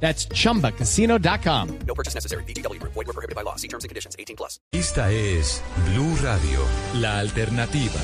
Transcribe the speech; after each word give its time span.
That's 0.00 0.28
chumbacasino.com. 0.28 1.68
No 1.86 1.94
purchase 1.94 2.14
necessary. 2.14 2.44
BGW. 2.44 2.80
Void 2.82 2.94
were 2.94 3.12
prohibited 3.12 3.34
by 3.34 3.42
law. 3.42 3.56
See 3.56 3.68
terms 3.68 3.84
and 3.84 3.88
conditions. 3.88 4.14
18 4.18 4.36
plus. 4.36 4.60
Esta 4.72 5.10
es 5.10 5.62
Blue 5.90 6.16
Radio, 6.22 6.60
la 6.94 7.18
alternativa. 7.18 8.00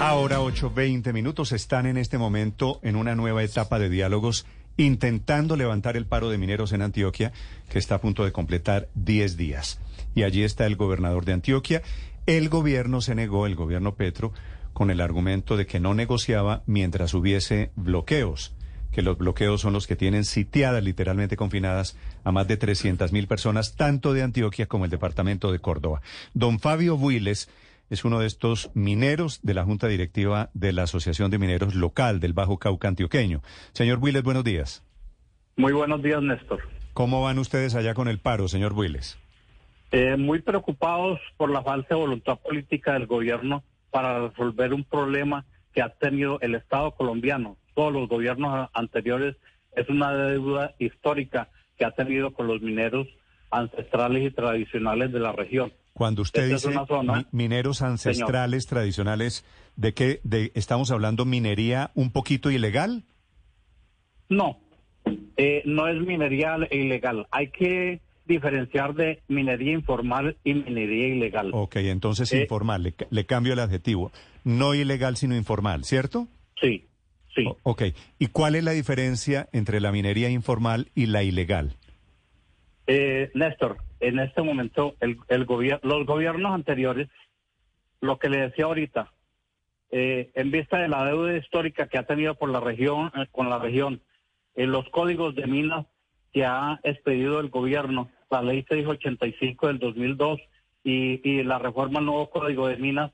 Ahora 0.00 0.40
8.20 0.40 1.12
minutos 1.12 1.52
están 1.52 1.86
en 1.86 1.96
este 1.96 2.18
momento 2.18 2.80
en 2.82 2.96
una 2.96 3.14
nueva 3.14 3.44
etapa 3.44 3.78
de 3.78 3.88
diálogos 3.88 4.44
intentando 4.76 5.56
levantar 5.56 5.96
el 5.96 6.06
paro 6.06 6.30
de 6.30 6.38
mineros 6.38 6.72
en 6.72 6.82
Antioquia 6.82 7.32
que 7.68 7.78
está 7.78 7.96
a 7.96 8.00
punto 8.00 8.24
de 8.24 8.32
completar 8.32 8.88
10 8.94 9.36
días. 9.36 9.78
Y 10.16 10.24
allí 10.24 10.42
está 10.42 10.66
el 10.66 10.74
gobernador 10.74 11.24
de 11.24 11.34
Antioquia. 11.34 11.82
El 12.26 12.48
gobierno 12.48 13.00
se 13.00 13.14
negó, 13.14 13.46
el 13.46 13.54
gobierno 13.54 13.94
Petro, 13.94 14.32
con 14.72 14.90
el 14.90 15.00
argumento 15.00 15.56
de 15.56 15.66
que 15.66 15.78
no 15.78 15.94
negociaba 15.94 16.62
mientras 16.66 17.14
hubiese 17.14 17.70
bloqueos 17.76 18.52
que 18.94 19.02
los 19.02 19.18
bloqueos 19.18 19.60
son 19.60 19.72
los 19.72 19.88
que 19.88 19.96
tienen 19.96 20.24
sitiadas, 20.24 20.82
literalmente 20.82 21.36
confinadas, 21.36 21.98
a 22.22 22.30
más 22.30 22.46
de 22.46 22.56
300 22.56 23.12
mil 23.12 23.26
personas, 23.26 23.74
tanto 23.74 24.12
de 24.12 24.22
Antioquia 24.22 24.66
como 24.66 24.84
el 24.84 24.90
departamento 24.90 25.50
de 25.50 25.58
Córdoba. 25.58 26.00
Don 26.32 26.60
Fabio 26.60 26.96
Builes 26.96 27.50
es 27.90 28.04
uno 28.04 28.20
de 28.20 28.26
estos 28.26 28.70
mineros 28.74 29.40
de 29.42 29.54
la 29.54 29.64
Junta 29.64 29.88
Directiva 29.88 30.50
de 30.54 30.72
la 30.72 30.84
Asociación 30.84 31.32
de 31.32 31.38
Mineros 31.38 31.74
Local 31.74 32.20
del 32.20 32.34
Bajo 32.34 32.58
Cauca 32.58 32.86
Antioqueño. 32.86 33.42
Señor 33.72 33.98
Builes, 33.98 34.22
buenos 34.22 34.44
días. 34.44 34.84
Muy 35.56 35.72
buenos 35.72 36.00
días, 36.00 36.22
Néstor. 36.22 36.60
¿Cómo 36.92 37.20
van 37.20 37.40
ustedes 37.40 37.74
allá 37.74 37.94
con 37.94 38.06
el 38.06 38.20
paro, 38.20 38.46
señor 38.46 38.74
Builes? 38.74 39.18
Eh, 39.90 40.16
muy 40.16 40.40
preocupados 40.40 41.20
por 41.36 41.50
la 41.50 41.62
falta 41.62 41.96
de 41.96 42.00
voluntad 42.00 42.38
política 42.38 42.92
del 42.92 43.06
gobierno 43.06 43.64
para 43.90 44.28
resolver 44.28 44.72
un 44.72 44.84
problema 44.84 45.44
que 45.72 45.82
ha 45.82 45.88
tenido 45.88 46.40
el 46.40 46.54
Estado 46.54 46.92
colombiano 46.92 47.56
todos 47.74 47.92
los 47.92 48.08
gobiernos 48.08 48.70
anteriores, 48.72 49.36
es 49.76 49.88
una 49.88 50.14
deuda 50.14 50.74
histórica 50.78 51.48
que 51.76 51.84
ha 51.84 51.90
tenido 51.90 52.32
con 52.32 52.46
los 52.46 52.62
mineros 52.62 53.08
ancestrales 53.50 54.24
y 54.24 54.30
tradicionales 54.30 55.12
de 55.12 55.20
la 55.20 55.32
región. 55.32 55.72
Cuando 55.92 56.22
usted 56.22 56.50
dice 56.50 56.70
mineros 57.30 57.82
ancestrales 57.82 58.66
tradicionales, 58.66 59.44
¿de 59.76 59.94
qué 59.94 60.20
de, 60.24 60.50
estamos 60.54 60.90
hablando? 60.90 61.24
¿Minería 61.24 61.92
un 61.94 62.10
poquito 62.10 62.50
ilegal? 62.50 63.04
No, 64.28 64.58
eh, 65.36 65.62
no 65.64 65.86
es 65.86 66.00
minería 66.00 66.56
ilegal. 66.70 67.28
Hay 67.30 67.50
que 67.50 68.00
diferenciar 68.26 68.94
de 68.94 69.22
minería 69.28 69.72
informal 69.72 70.36
y 70.42 70.54
minería 70.54 71.08
ilegal. 71.08 71.50
Ok, 71.52 71.76
entonces 71.76 72.32
eh, 72.32 72.42
informal, 72.42 72.82
le, 72.82 72.94
le 73.10 73.26
cambio 73.26 73.52
el 73.52 73.60
adjetivo. 73.60 74.10
No 74.42 74.74
ilegal, 74.74 75.16
sino 75.16 75.36
informal, 75.36 75.84
¿cierto? 75.84 76.26
Sí. 76.60 76.86
Sí. 77.34 77.44
ok. 77.62 77.82
¿Y 78.18 78.28
cuál 78.28 78.54
es 78.54 78.64
la 78.64 78.72
diferencia 78.72 79.48
entre 79.52 79.80
la 79.80 79.92
minería 79.92 80.30
informal 80.30 80.90
y 80.94 81.06
la 81.06 81.22
ilegal? 81.22 81.76
Eh, 82.86 83.30
Néstor, 83.34 83.78
en 84.00 84.18
este 84.18 84.42
momento 84.42 84.94
el, 85.00 85.18
el 85.28 85.46
los 85.82 86.06
gobiernos 86.06 86.52
anteriores, 86.52 87.08
lo 88.00 88.18
que 88.18 88.28
le 88.28 88.38
decía 88.40 88.66
ahorita, 88.66 89.12
eh, 89.90 90.30
en 90.34 90.50
vista 90.50 90.78
de 90.78 90.88
la 90.88 91.04
deuda 91.04 91.36
histórica 91.36 91.88
que 91.88 91.98
ha 91.98 92.02
tenido 92.06 92.34
por 92.34 92.50
la 92.50 92.60
región, 92.60 93.10
eh, 93.14 93.26
con 93.30 93.48
la 93.48 93.58
región, 93.58 94.02
en 94.54 94.70
los 94.70 94.88
códigos 94.90 95.34
de 95.34 95.46
minas 95.46 95.86
que 96.32 96.44
ha 96.44 96.78
expedido 96.82 97.40
el 97.40 97.48
gobierno, 97.48 98.10
la 98.30 98.42
ley 98.42 98.64
685 98.68 99.68
del 99.68 99.78
2002 99.78 100.40
y, 100.82 101.28
y 101.28 101.42
la 101.42 101.58
reforma 101.58 102.00
al 102.00 102.06
nuevo 102.06 102.28
código 102.30 102.68
de 102.68 102.76
minas, 102.76 103.12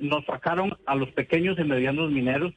nos 0.00 0.24
sacaron 0.24 0.74
a 0.86 0.94
los 0.94 1.10
pequeños 1.10 1.58
y 1.58 1.64
medianos 1.64 2.10
mineros 2.10 2.54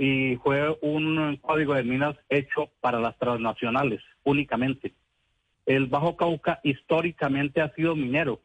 y 0.00 0.36
fue 0.36 0.78
un 0.80 1.36
código 1.42 1.74
de 1.74 1.84
minas 1.84 2.16
hecho 2.30 2.70
para 2.80 2.98
las 3.00 3.18
transnacionales 3.18 4.00
únicamente. 4.24 4.94
El 5.66 5.88
Bajo 5.88 6.16
Cauca 6.16 6.58
históricamente 6.64 7.60
ha 7.60 7.70
sido 7.74 7.94
minero. 7.94 8.40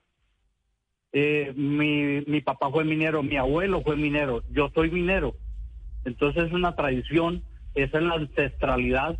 Eh, 1.13 1.53
mi, 1.55 2.19
mi 2.27 2.41
papá 2.41 2.69
fue 2.69 2.83
minero, 2.83 3.23
mi 3.23 3.37
abuelo 3.37 3.81
fue 3.83 3.95
minero, 3.95 4.43
yo 4.51 4.69
soy 4.75 4.91
minero. 4.91 5.37
Entonces 6.03 6.47
es 6.47 6.51
una 6.51 6.75
tradición, 6.75 7.41
esa 7.73 7.99
es 7.99 8.03
la 8.03 8.15
ancestralidad 8.15 9.17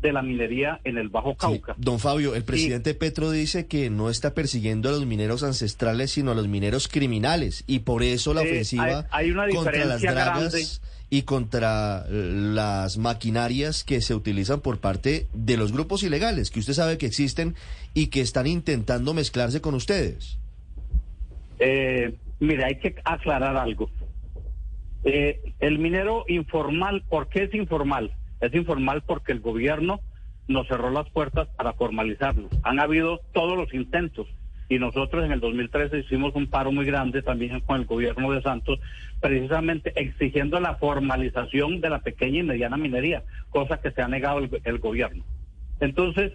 de 0.00 0.12
la 0.12 0.22
minería 0.22 0.80
en 0.84 0.98
el 0.98 1.08
Bajo 1.08 1.34
Cauca. 1.34 1.74
don 1.78 1.98
Fabio, 1.98 2.36
el 2.36 2.44
presidente 2.44 2.94
Petro 2.94 3.32
dice 3.32 3.66
que 3.66 3.90
no 3.90 4.08
está 4.08 4.34
persiguiendo 4.34 4.88
a 4.88 4.92
los 4.92 5.04
mineros 5.04 5.42
ancestrales, 5.42 6.12
sino 6.12 6.30
a 6.30 6.34
los 6.36 6.46
mineros 6.46 6.86
criminales, 6.86 7.64
y 7.66 7.80
por 7.80 8.04
eso 8.04 8.34
la 8.34 8.42
eh, 8.42 8.50
ofensiva 8.50 9.06
hay, 9.10 9.32
una 9.32 9.48
contra 9.48 9.84
las 9.84 10.00
dragas 10.00 10.80
y 11.12 11.24
contra 11.24 12.06
las 12.08 12.96
maquinarias 12.96 13.84
que 13.84 14.00
se 14.00 14.14
utilizan 14.14 14.62
por 14.62 14.80
parte 14.80 15.26
de 15.34 15.58
los 15.58 15.70
grupos 15.70 16.02
ilegales, 16.04 16.50
que 16.50 16.60
usted 16.60 16.72
sabe 16.72 16.96
que 16.96 17.04
existen 17.04 17.54
y 17.92 18.06
que 18.06 18.22
están 18.22 18.46
intentando 18.46 19.12
mezclarse 19.12 19.60
con 19.60 19.74
ustedes. 19.74 20.38
Eh, 21.58 22.14
mire, 22.40 22.64
hay 22.64 22.76
que 22.76 22.94
aclarar 23.04 23.58
algo. 23.58 23.90
Eh, 25.04 25.38
el 25.60 25.78
minero 25.78 26.24
informal, 26.28 27.04
¿por 27.06 27.28
qué 27.28 27.42
es 27.42 27.54
informal? 27.54 28.14
Es 28.40 28.54
informal 28.54 29.02
porque 29.02 29.32
el 29.32 29.40
gobierno 29.40 30.00
nos 30.48 30.66
cerró 30.66 30.88
las 30.88 31.10
puertas 31.10 31.46
para 31.58 31.74
formalizarlo. 31.74 32.48
Han 32.62 32.80
habido 32.80 33.20
todos 33.34 33.58
los 33.58 33.74
intentos 33.74 34.26
y 34.72 34.78
nosotros 34.78 35.22
en 35.22 35.32
el 35.32 35.40
2013 35.40 35.98
hicimos 35.98 36.34
un 36.34 36.46
paro 36.46 36.72
muy 36.72 36.86
grande 36.86 37.20
también 37.20 37.60
con 37.60 37.78
el 37.78 37.84
gobierno 37.84 38.32
de 38.32 38.40
Santos, 38.40 38.80
precisamente 39.20 39.92
exigiendo 39.96 40.58
la 40.60 40.76
formalización 40.76 41.82
de 41.82 41.90
la 41.90 41.98
pequeña 41.98 42.40
y 42.40 42.42
mediana 42.42 42.78
minería, 42.78 43.22
cosa 43.50 43.82
que 43.82 43.90
se 43.90 44.00
ha 44.00 44.08
negado 44.08 44.38
el, 44.38 44.78
gobierno. 44.78 45.24
Entonces, 45.80 46.32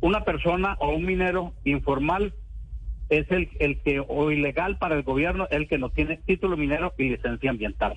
una 0.00 0.22
persona 0.22 0.76
o 0.78 0.90
un 0.90 1.04
minero 1.04 1.52
informal 1.64 2.32
es 3.08 3.28
el, 3.32 3.48
el 3.58 3.80
que, 3.80 3.98
o 4.06 4.30
ilegal 4.30 4.78
para 4.78 4.94
el 4.94 5.02
gobierno, 5.02 5.48
el 5.50 5.66
que 5.66 5.78
no 5.78 5.90
tiene 5.90 6.18
título 6.18 6.56
minero 6.56 6.94
y 6.96 7.08
licencia 7.08 7.50
ambiental. 7.50 7.94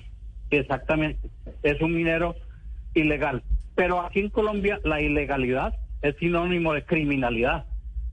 Exactamente, 0.50 1.28
es 1.62 1.80
un 1.80 1.94
minero 1.94 2.34
ilegal. 2.94 3.44
Pero 3.76 4.00
aquí 4.00 4.18
en 4.18 4.30
Colombia 4.30 4.80
la 4.82 5.00
ilegalidad 5.00 5.72
es 6.02 6.16
sinónimo 6.16 6.72
de 6.74 6.84
criminalidad. 6.84 7.66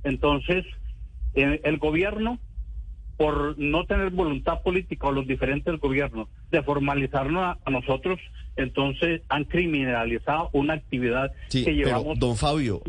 Entonces, 0.03 0.63
el 1.37 1.77
gobierno, 1.77 2.39
por 3.17 3.57
no 3.57 3.85
tener 3.85 4.11
voluntad 4.11 4.61
política 4.61 5.07
o 5.07 5.11
los 5.11 5.27
diferentes 5.27 5.79
gobiernos 5.79 6.29
de 6.51 6.61
formalizarnos 6.61 7.57
a, 7.65 7.69
nosotros, 7.71 8.19
entonces 8.55 9.21
han 9.27 9.43
criminalizado 9.45 10.49
una 10.53 10.75
actividad 10.75 11.31
que 11.49 11.73
llevamos. 11.73 12.19
don 12.19 12.37
Fabio, 12.37 12.81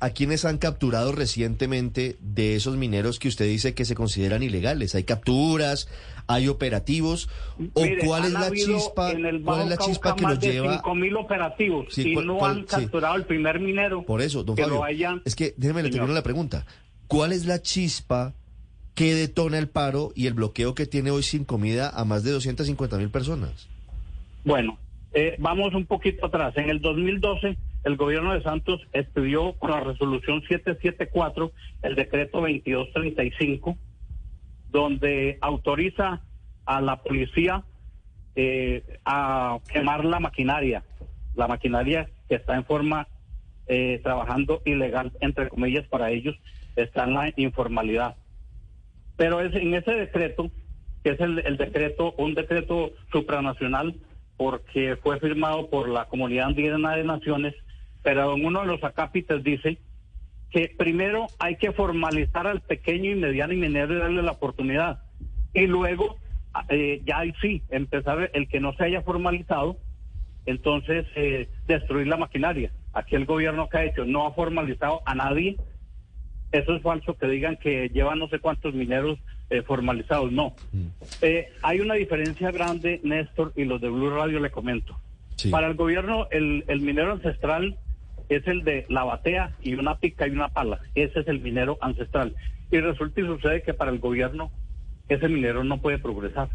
¿a 0.00 0.10
quiénes, 0.10 0.44
han 0.44 0.58
capturado 0.58 1.12
recientemente 1.12 2.16
de 2.20 2.56
esos 2.56 2.76
mineros 2.76 3.20
que 3.20 3.28
usted 3.28 3.46
dice 3.46 3.72
que 3.72 3.84
se 3.84 3.94
consideran 3.94 4.42
ilegales? 4.42 4.96
¿Hay 4.96 5.04
capturas? 5.04 5.88
¿Hay 6.26 6.48
operativos? 6.48 7.28
¿O 7.74 7.84
cuál 8.04 8.24
es 8.24 8.32
la 8.32 8.50
chispa? 8.50 9.12
¿Cuál 9.44 9.62
es 9.62 9.68
la 9.68 9.76
chispa 9.76 10.16
que 10.16 10.22
los 10.24 10.40
lleva? 10.40 10.82
mil 10.96 11.16
operativos 11.16 11.96
y 11.98 12.16
no 12.16 12.44
han 12.44 12.64
capturado 12.64 13.14
el 13.14 13.24
primer 13.24 13.60
minero. 13.60 14.02
Por 14.02 14.22
eso, 14.22 14.42
don 14.42 14.56
Fabio, 14.56 15.22
es 15.24 15.36
que 15.36 15.54
déjeme 15.56 15.84
le 15.84 15.90
termino 15.90 16.12
la 16.12 16.22
pregunta. 16.22 16.66
¿Cuál 17.08 17.32
es 17.32 17.46
la 17.46 17.62
chispa 17.62 18.34
que 18.94 19.14
detona 19.14 19.58
el 19.58 19.68
paro 19.68 20.10
y 20.14 20.26
el 20.26 20.34
bloqueo 20.34 20.74
que 20.74 20.86
tiene 20.86 21.10
hoy 21.10 21.22
sin 21.22 21.44
comida 21.44 21.90
a 21.90 22.04
más 22.04 22.24
de 22.24 22.32
250 22.32 22.96
mil 22.96 23.10
personas? 23.10 23.68
Bueno, 24.44 24.78
eh, 25.12 25.36
vamos 25.38 25.74
un 25.74 25.86
poquito 25.86 26.26
atrás. 26.26 26.56
En 26.56 26.70
el 26.70 26.80
2012, 26.80 27.56
el 27.84 27.96
gobierno 27.96 28.32
de 28.32 28.42
Santos 28.42 28.80
estudió 28.92 29.52
con 29.54 29.70
la 29.70 29.80
resolución 29.80 30.42
774 30.48 31.52
el 31.82 31.94
decreto 31.94 32.40
2235, 32.40 33.76
donde 34.70 35.38
autoriza 35.40 36.22
a 36.64 36.80
la 36.80 36.96
policía 37.02 37.62
eh, 38.34 38.82
a 39.04 39.58
quemar 39.72 40.04
la 40.04 40.20
maquinaria, 40.20 40.82
la 41.34 41.46
maquinaria 41.46 42.08
que 42.28 42.34
está 42.34 42.56
en 42.56 42.64
forma 42.64 43.08
eh, 43.68 44.00
trabajando 44.02 44.62
ilegal, 44.64 45.12
entre 45.20 45.48
comillas, 45.48 45.86
para 45.88 46.10
ellos, 46.10 46.36
está 46.76 47.04
en 47.04 47.14
la 47.14 47.32
informalidad. 47.36 48.16
Pero 49.16 49.40
es 49.40 49.54
en 49.54 49.74
ese 49.74 49.92
decreto, 49.92 50.50
que 51.02 51.10
es 51.10 51.20
el, 51.20 51.56
decreto, 51.56 52.14
un 52.18 52.34
decreto 52.34 52.92
supranacional, 53.10 53.94
porque 54.36 54.96
fue 54.96 55.18
firmado 55.18 55.70
por 55.70 55.88
la 55.88 56.06
Comunidad 56.06 56.46
Andina 56.46 56.96
de 56.96 57.04
Naciones, 57.04 57.54
pero 58.02 58.34
en 58.34 58.44
uno 58.44 58.60
de 58.60 58.66
los 58.66 58.84
acápites 58.84 59.42
dice 59.42 59.78
que 60.50 60.72
primero 60.76 61.26
hay 61.38 61.56
que 61.56 61.72
formalizar 61.72 62.46
al 62.46 62.60
pequeño 62.60 63.10
y 63.10 63.16
mediano 63.16 63.52
y 63.52 63.56
minero 63.56 63.94
y 63.94 63.98
darle 63.98 64.22
la 64.22 64.32
oportunidad. 64.32 65.00
Y 65.54 65.66
luego, 65.66 66.16
eh, 66.68 67.00
ya 67.04 67.22
sí, 67.40 67.62
empezar 67.70 68.30
el 68.34 68.48
que 68.48 68.60
no 68.60 68.74
se 68.74 68.84
haya 68.84 69.02
formalizado, 69.02 69.78
entonces 70.44 71.06
eh, 71.16 71.48
destruir 71.66 72.06
la 72.06 72.16
maquinaria. 72.16 72.70
Aquí 72.92 73.16
el 73.16 73.26
gobierno 73.26 73.68
que 73.68 73.78
ha 73.78 73.84
hecho 73.84 74.04
no 74.04 74.26
ha 74.26 74.32
formalizado 74.32 75.02
a 75.04 75.14
nadie. 75.14 75.56
Eso 76.52 76.74
es 76.74 76.82
falso 76.82 77.14
que 77.16 77.26
digan 77.26 77.56
que 77.56 77.88
llevan 77.88 78.18
no 78.18 78.28
sé 78.28 78.38
cuántos 78.38 78.74
mineros 78.74 79.18
eh, 79.50 79.62
formalizados. 79.62 80.32
No. 80.32 80.54
Mm. 80.72 80.86
hay 81.62 81.80
una 81.80 81.94
diferencia 81.94 82.50
grande, 82.50 83.00
Néstor, 83.02 83.52
y 83.56 83.64
los 83.64 83.80
de 83.80 83.88
Blue 83.88 84.10
Radio 84.10 84.40
le 84.40 84.50
comento. 84.50 84.98
Para 85.50 85.66
el 85.66 85.74
gobierno, 85.74 86.28
el, 86.30 86.64
el 86.66 86.80
minero 86.80 87.12
ancestral 87.12 87.76
es 88.28 88.46
el 88.46 88.64
de 88.64 88.86
la 88.88 89.04
batea 89.04 89.52
y 89.62 89.74
una 89.74 89.98
pica 89.98 90.26
y 90.26 90.30
una 90.30 90.48
pala. 90.48 90.80
Ese 90.94 91.20
es 91.20 91.28
el 91.28 91.40
minero 91.40 91.78
ancestral. 91.80 92.34
Y 92.70 92.80
resulta 92.80 93.20
y 93.20 93.26
sucede 93.26 93.62
que 93.62 93.74
para 93.74 93.90
el 93.90 93.98
gobierno 93.98 94.50
ese 95.08 95.28
minero 95.28 95.62
no 95.62 95.80
puede 95.80 95.98
progresar. 95.98 96.48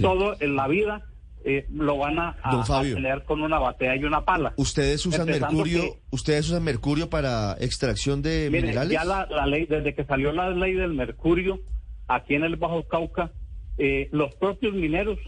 Todo 0.00 0.36
en 0.40 0.56
la 0.56 0.68
vida 0.68 1.02
eh, 1.44 1.66
lo 1.72 1.98
van 1.98 2.18
a, 2.18 2.36
tener 2.82 3.24
con 3.24 3.42
una 3.42 3.58
batea 3.58 3.96
y 3.96 4.04
una 4.04 4.24
pala. 4.24 4.52
¿Ustedes 4.56 5.04
usan 5.06 5.26
mercurio? 5.26 5.96
¿Ustedes 6.10 6.48
usan 6.48 6.62
mercurio 6.62 7.10
para 7.10 7.56
extracción 7.60 8.22
de 8.22 8.48
minerales? 8.50 8.92
Ya 8.92 9.04
la, 9.04 9.46
ley, 9.46 9.66
desde 9.66 9.94
que 9.94 10.04
salió 10.04 10.32
la 10.32 10.50
ley 10.50 10.74
del 10.74 10.94
mercurio 10.94 11.60
aquí 12.08 12.34
en 12.34 12.44
el 12.44 12.56
Bajo 12.56 12.82
Cauca, 12.84 13.32
eh, 13.78 14.08
los 14.12 14.34
propios 14.34 14.74
mineros 14.74 15.18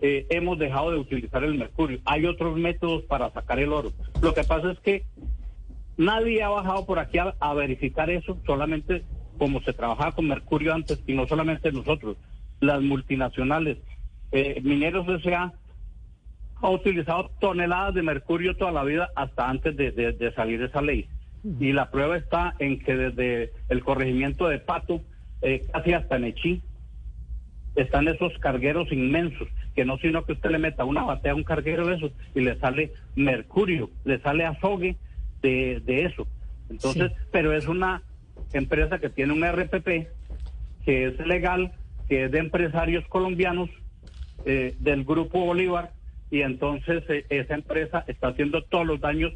eh, 0.00 0.26
hemos 0.30 0.58
dejado 0.58 0.90
de 0.90 0.98
utilizar 0.98 1.44
el 1.44 1.54
mercurio. 1.54 2.00
Hay 2.04 2.24
otros 2.26 2.56
métodos 2.56 3.02
para 3.04 3.30
sacar 3.32 3.58
el 3.58 3.72
oro. 3.72 3.92
Lo 4.20 4.32
que 4.34 4.44
pasa 4.44 4.72
es 4.72 4.80
que 4.80 5.04
nadie 5.96 6.42
ha 6.42 6.48
bajado 6.48 6.86
por 6.86 6.98
aquí 6.98 7.18
a, 7.18 7.54
verificar 7.54 8.10
eso, 8.10 8.38
solamente 8.46 9.04
como 9.38 9.60
se 9.62 9.72
trabajaba 9.72 10.12
con 10.12 10.28
mercurio 10.28 10.72
antes, 10.72 11.02
y 11.06 11.14
no 11.14 11.26
solamente 11.26 11.72
nosotros, 11.72 12.16
las 12.60 12.80
multinacionales. 12.80 13.78
Eh, 14.32 14.60
Mineros 14.64 15.06
S.A. 15.22 15.52
ha 16.62 16.70
utilizado 16.70 17.30
toneladas 17.38 17.94
de 17.94 18.02
mercurio 18.02 18.56
toda 18.56 18.72
la 18.72 18.82
vida 18.82 19.10
hasta 19.14 19.48
antes 19.48 19.76
de, 19.76 20.32
salir 20.34 20.62
esa 20.62 20.80
ley. 20.80 21.06
Y 21.60 21.72
la 21.72 21.90
prueba 21.90 22.16
está 22.16 22.54
en 22.58 22.78
que 22.80 22.96
desde 22.96 23.52
el 23.68 23.84
corregimiento 23.84 24.48
de 24.48 24.58
Pato, 24.58 25.02
eh, 25.42 25.66
casi 25.72 25.92
hasta 25.92 26.18
Nechí, 26.18 26.62
están 27.74 28.08
esos 28.08 28.36
cargueros 28.38 28.90
inmensos, 28.90 29.48
que 29.74 29.84
no 29.84 29.98
sino 29.98 30.24
que 30.24 30.32
usted 30.32 30.50
le 30.50 30.58
meta 30.58 30.84
una 30.84 31.04
batea 31.04 31.32
a 31.32 31.34
un 31.36 31.44
carguero 31.44 31.86
de 31.86 31.96
esos 31.96 32.12
y 32.34 32.40
le 32.40 32.58
sale 32.58 32.92
mercurio, 33.16 33.90
le 34.04 34.18
sale 34.20 34.44
azogue 34.44 34.96
de, 35.42 35.80
de 35.84 36.04
eso. 36.04 36.26
Entonces, 36.70 37.12
pero 37.30 37.52
es 37.52 37.66
una 37.66 38.02
empresa 38.52 38.98
que 38.98 39.10
tiene 39.10 39.32
un 39.32 39.44
RPP, 39.44 40.08
que 40.84 41.06
es 41.06 41.26
legal, 41.26 41.72
que 42.08 42.24
es 42.24 42.30
de 42.30 42.38
empresarios 42.38 43.06
colombianos 43.08 43.68
eh, 44.44 44.74
del 44.80 45.04
Grupo 45.04 45.44
Bolívar, 45.44 45.92
y 46.30 46.42
entonces 46.42 47.02
eh, 47.08 47.26
esa 47.28 47.54
empresa 47.54 48.04
está 48.06 48.28
haciendo 48.28 48.62
todos 48.62 48.86
los 48.86 49.00
daños 49.00 49.32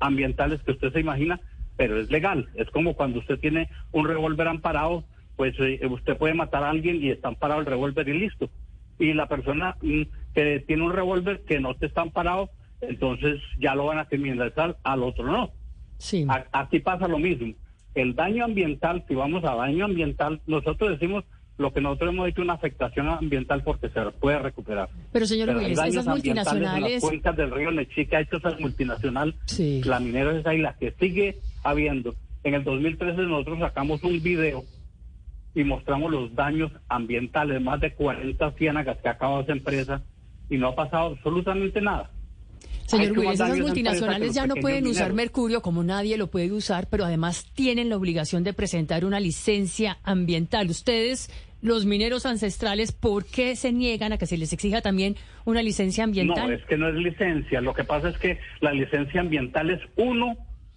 ambientales 0.00 0.60
que 0.62 0.72
usted 0.72 0.92
se 0.92 1.00
imagina, 1.00 1.40
pero 1.76 2.00
es 2.00 2.10
legal. 2.10 2.48
Es 2.54 2.68
como 2.70 2.94
cuando 2.94 3.20
usted 3.20 3.38
tiene 3.38 3.68
un 3.92 4.06
revólver 4.06 4.48
amparado 4.48 5.04
pues 5.38 5.54
eh, 5.60 5.80
usted 5.88 6.16
puede 6.16 6.34
matar 6.34 6.64
a 6.64 6.70
alguien 6.70 7.00
y 7.00 7.10
está 7.10 7.28
amparado 7.28 7.60
el 7.60 7.66
revólver 7.66 8.08
y 8.08 8.18
listo. 8.18 8.50
Y 8.98 9.12
la 9.12 9.28
persona 9.28 9.76
mm, 9.80 10.02
que 10.34 10.64
tiene 10.66 10.82
un 10.82 10.92
revólver 10.92 11.42
que 11.46 11.60
no 11.60 11.76
te 11.76 11.86
está 11.86 12.00
amparado, 12.00 12.50
entonces 12.80 13.40
ya 13.60 13.76
lo 13.76 13.86
van 13.86 14.00
a 14.00 14.06
criminalizar, 14.06 14.76
al 14.82 15.04
otro 15.04 15.24
no. 15.24 15.52
Sí. 15.98 16.26
aquí 16.52 16.80
pasa 16.80 17.06
lo 17.06 17.18
mismo. 17.18 17.54
El 17.94 18.16
daño 18.16 18.44
ambiental, 18.44 19.04
si 19.06 19.14
vamos 19.14 19.44
a 19.44 19.54
daño 19.54 19.84
ambiental, 19.84 20.40
nosotros 20.48 20.90
decimos 20.90 21.24
lo 21.58 21.72
que 21.72 21.80
nosotros 21.80 22.14
hemos 22.14 22.26
dicho 22.26 22.40
una 22.40 22.54
afectación 22.54 23.08
ambiental 23.08 23.62
porque 23.62 23.88
se 23.90 24.00
puede 24.20 24.38
recuperar. 24.38 24.88
Pero 25.12 25.26
señor 25.26 25.56
Willis, 25.56 25.78
esas 25.78 26.06
multinacionales... 26.06 26.92
las 26.92 27.02
cuencas 27.02 27.36
del 27.36 27.50
río 27.50 27.70
Nechica, 27.72 28.20
hecho 28.20 28.36
esa 28.36 28.56
multinacional, 28.58 29.34
la 29.84 30.00
minera 30.00 30.38
es 30.38 30.46
ahí 30.46 30.58
la 30.58 30.74
que 30.74 30.92
sigue 30.92 31.38
habiendo. 31.64 32.14
En 32.44 32.54
el 32.54 32.64
2013 32.64 33.22
nosotros 33.22 33.58
sacamos 33.58 34.02
un 34.04 34.22
video 34.22 34.64
y 35.54 35.64
mostramos 35.64 36.12
los 36.12 36.34
daños 36.34 36.70
ambientales, 36.88 37.60
más 37.60 37.80
de 37.80 37.92
40 37.92 38.52
ciénagas 38.52 38.98
que 38.98 39.08
ha 39.08 39.12
acabado 39.12 39.40
esa 39.40 39.52
empresa 39.52 40.02
y 40.48 40.56
no 40.56 40.68
ha 40.68 40.74
pasado 40.76 41.16
absolutamente 41.16 41.80
nada. 41.80 42.10
Señor 42.86 43.18
Willis, 43.18 43.34
esas 43.34 43.58
multinacionales 43.58 44.34
ya 44.34 44.46
no 44.46 44.54
pueden 44.54 44.86
usar 44.86 45.12
mercurio 45.12 45.60
como 45.60 45.84
nadie 45.84 46.16
lo 46.16 46.28
puede 46.28 46.50
usar, 46.52 46.88
pero 46.88 47.04
además 47.04 47.44
tienen 47.52 47.90
la 47.90 47.96
obligación 47.96 48.44
de 48.44 48.54
presentar 48.54 49.04
una 49.04 49.20
licencia 49.20 49.98
ambiental. 50.04 50.70
Ustedes, 50.70 51.28
los 51.60 51.86
mineros 51.86 52.26
ancestrales, 52.26 52.92
¿por 52.92 53.24
qué 53.24 53.56
se 53.56 53.72
niegan 53.72 54.12
a 54.12 54.18
que 54.18 54.26
se 54.26 54.38
les 54.38 54.52
exija 54.52 54.80
también 54.80 55.16
una 55.44 55.62
licencia 55.62 56.04
ambiental? 56.04 56.48
No, 56.48 56.54
es 56.54 56.64
que 56.66 56.76
no 56.76 56.88
es 56.88 56.94
licencia. 56.94 57.60
Lo 57.60 57.74
que 57.74 57.84
pasa 57.84 58.10
es 58.10 58.18
que 58.18 58.38
la 58.60 58.72
licencia 58.72 59.20
ambiental 59.20 59.70
es 59.70 59.80
uno 59.96 60.36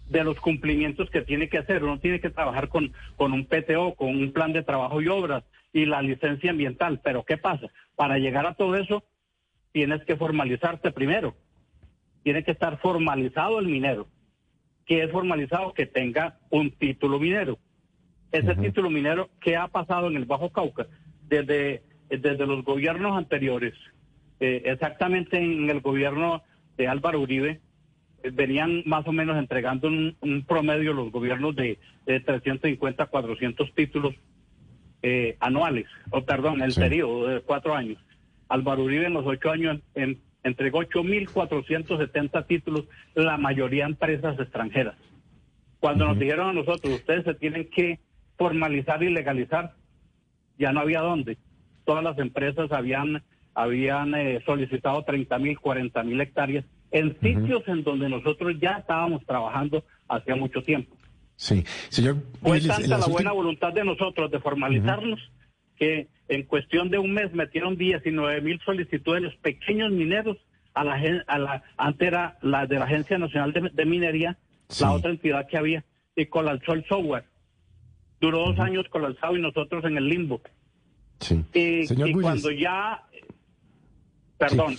de 0.10 0.24
los 0.24 0.40
cumplimientos 0.40 1.10
que 1.10 1.22
tiene 1.22 1.50
que 1.50 1.60
hacer. 1.60 1.84
Uno 1.84 2.00
tiene 2.00 2.20
que 2.20 2.30
trabajar 2.30 2.68
con, 2.68 2.94
con 3.16 3.32
un 3.32 3.46
PTO, 3.46 3.96
con 3.96 4.10
un 4.10 4.32
plan 4.34 4.54
de 4.54 4.64
trabajo 4.64 5.02
y 5.02 5.08
obras 5.08 5.44
y 5.72 5.86
la 5.86 6.02
licencia 6.02 6.52
ambiental. 6.52 7.00
Pero 7.04 7.24
¿qué 7.24 7.38
pasa? 7.38 7.68
Para 7.96 8.18
llegar 8.18 8.46
a 8.46 8.56
todo 8.56 8.76
eso, 8.76 9.04
tienes 9.72 10.04
que 10.04 10.18
formalizarte 10.18 10.92
primero. 10.92 11.36
Tiene 12.24 12.44
que 12.44 12.52
estar 12.52 12.80
formalizado 12.80 13.60
el 13.60 13.68
minero. 13.68 14.08
¿Qué 14.86 15.04
es 15.04 15.12
formalizado? 15.12 15.74
Que 15.74 15.86
tenga 15.86 16.40
un 16.50 16.72
título 16.72 17.20
minero. 17.20 17.58
Ese 18.32 18.56
título 18.56 18.90
minero, 18.90 19.30
¿qué 19.42 19.58
ha 19.58 19.68
pasado 19.68 20.08
en 20.08 20.16
el 20.16 20.26
Bajo 20.26 20.52
Cauca? 20.52 20.88
Desde, 21.28 21.84
desde 22.10 22.46
los 22.46 22.64
gobiernos 22.64 23.18
anteriores, 23.18 23.74
eh, 24.40 24.64
exactamente 24.66 25.38
en 25.38 25.70
el 25.70 25.82
gobierno 25.82 26.42
de 26.78 26.88
Álvaro 26.88 27.20
Uribe, 27.20 27.60
venían 28.34 28.84
más 28.86 29.06
o 29.08 29.12
menos 29.12 29.38
entregando 29.38 29.88
un, 29.88 30.46
promedio 30.48 30.94
los 30.94 31.12
gobiernos 31.12 31.56
de, 31.56 31.78
350 32.06 33.04
a 33.04 33.08
400 33.08 33.74
títulos 33.74 34.16
eh, 35.02 35.36
anuales, 35.40 35.88
o 36.12 36.24
perdón, 36.24 36.62
el 36.62 36.74
periodo 36.74 37.28
de 37.28 37.42
cuatro 37.42 37.76
años. 37.76 37.98
Álvaro 38.48 38.84
Uribe 38.84 39.08
en 39.08 39.14
los 39.14 39.26
ocho 39.26 39.50
años 39.50 39.80
en, 39.96 40.22
entregó 40.44 40.82
8.470 40.84 42.48
títulos, 42.48 42.86
la 43.14 43.38
mayoría 43.38 43.86
empresas 43.86 44.40
extranjeras. 44.40 44.96
Cuando 45.80 46.06
nos 46.06 46.20
dijeron 46.20 46.50
a 46.50 46.54
nosotros, 46.54 46.94
ustedes 46.94 47.24
se 47.26 47.34
tienen 47.34 47.70
que 47.70 48.00
formalizar 48.38 49.02
y 49.04 49.10
legalizar, 49.10 49.76
ya 50.58 50.72
no 50.72 50.82
había 50.82 51.02
dónde. 51.02 51.38
Todas 51.86 52.04
las 52.04 52.18
empresas 52.18 52.72
habían, 52.72 53.24
habían 53.54 54.14
eh, 54.16 54.42
solicitado 54.46 55.06
30.000, 55.06 55.58
40.000 55.58 56.22
hectáreas 56.22 56.66
en 56.92 57.18
sitios 57.20 57.64
en 57.68 57.84
donde 57.84 58.10
nosotros 58.10 58.56
ya 58.60 58.78
estábamos 58.80 59.26
trabajando 59.26 59.84
hacía 60.08 60.36
mucho 60.36 60.62
tiempo. 60.62 60.96
Sí, 61.36 61.64
señor. 61.90 62.18
Fue 62.42 62.60
tanta 62.62 62.98
la 62.98 63.08
buena 63.08 63.32
voluntad 63.32 63.74
de 63.74 63.84
nosotros 63.84 64.30
de 64.30 64.40
formalizarnos 64.40 65.20
que 65.78 66.08
en 66.28 66.44
cuestión 66.44 66.90
de 66.90 67.00
un 67.00 67.14
mes 67.14 67.34
metieron 67.34 67.78
19 67.78 68.42
mil 68.42 68.60
solicitudes 68.64 69.22
de 69.22 69.30
los 69.30 69.36
pequeños 69.38 69.92
mineros 69.92 70.38
a 70.74 70.84
la, 70.84 71.02
a 71.28 71.40
la 71.40 71.64
antes 71.78 72.08
era 72.08 72.38
la 72.42 72.68
de 72.68 72.78
la 72.78 72.86
Agencia 72.86 73.18
Nacional 73.18 73.72
de, 73.74 73.86
Minería, 73.86 74.38
la 74.80 74.92
otra 74.92 75.12
entidad 75.12 75.48
que 75.48 75.58
había, 75.58 75.84
y 76.16 76.28
colapsó 76.28 76.74
el 76.74 76.86
software. 76.86 77.26
Duró 78.22 78.46
dos 78.46 78.60
años 78.60 78.86
colapsado 78.90 79.36
y 79.36 79.42
nosotros 79.42 79.84
en 79.84 79.98
el 79.98 80.08
limbo. 80.08 80.40
Sí. 81.20 81.44
Y, 81.54 81.88
cuando 82.22 82.52
ya, 82.52 83.04
perdón, 84.38 84.78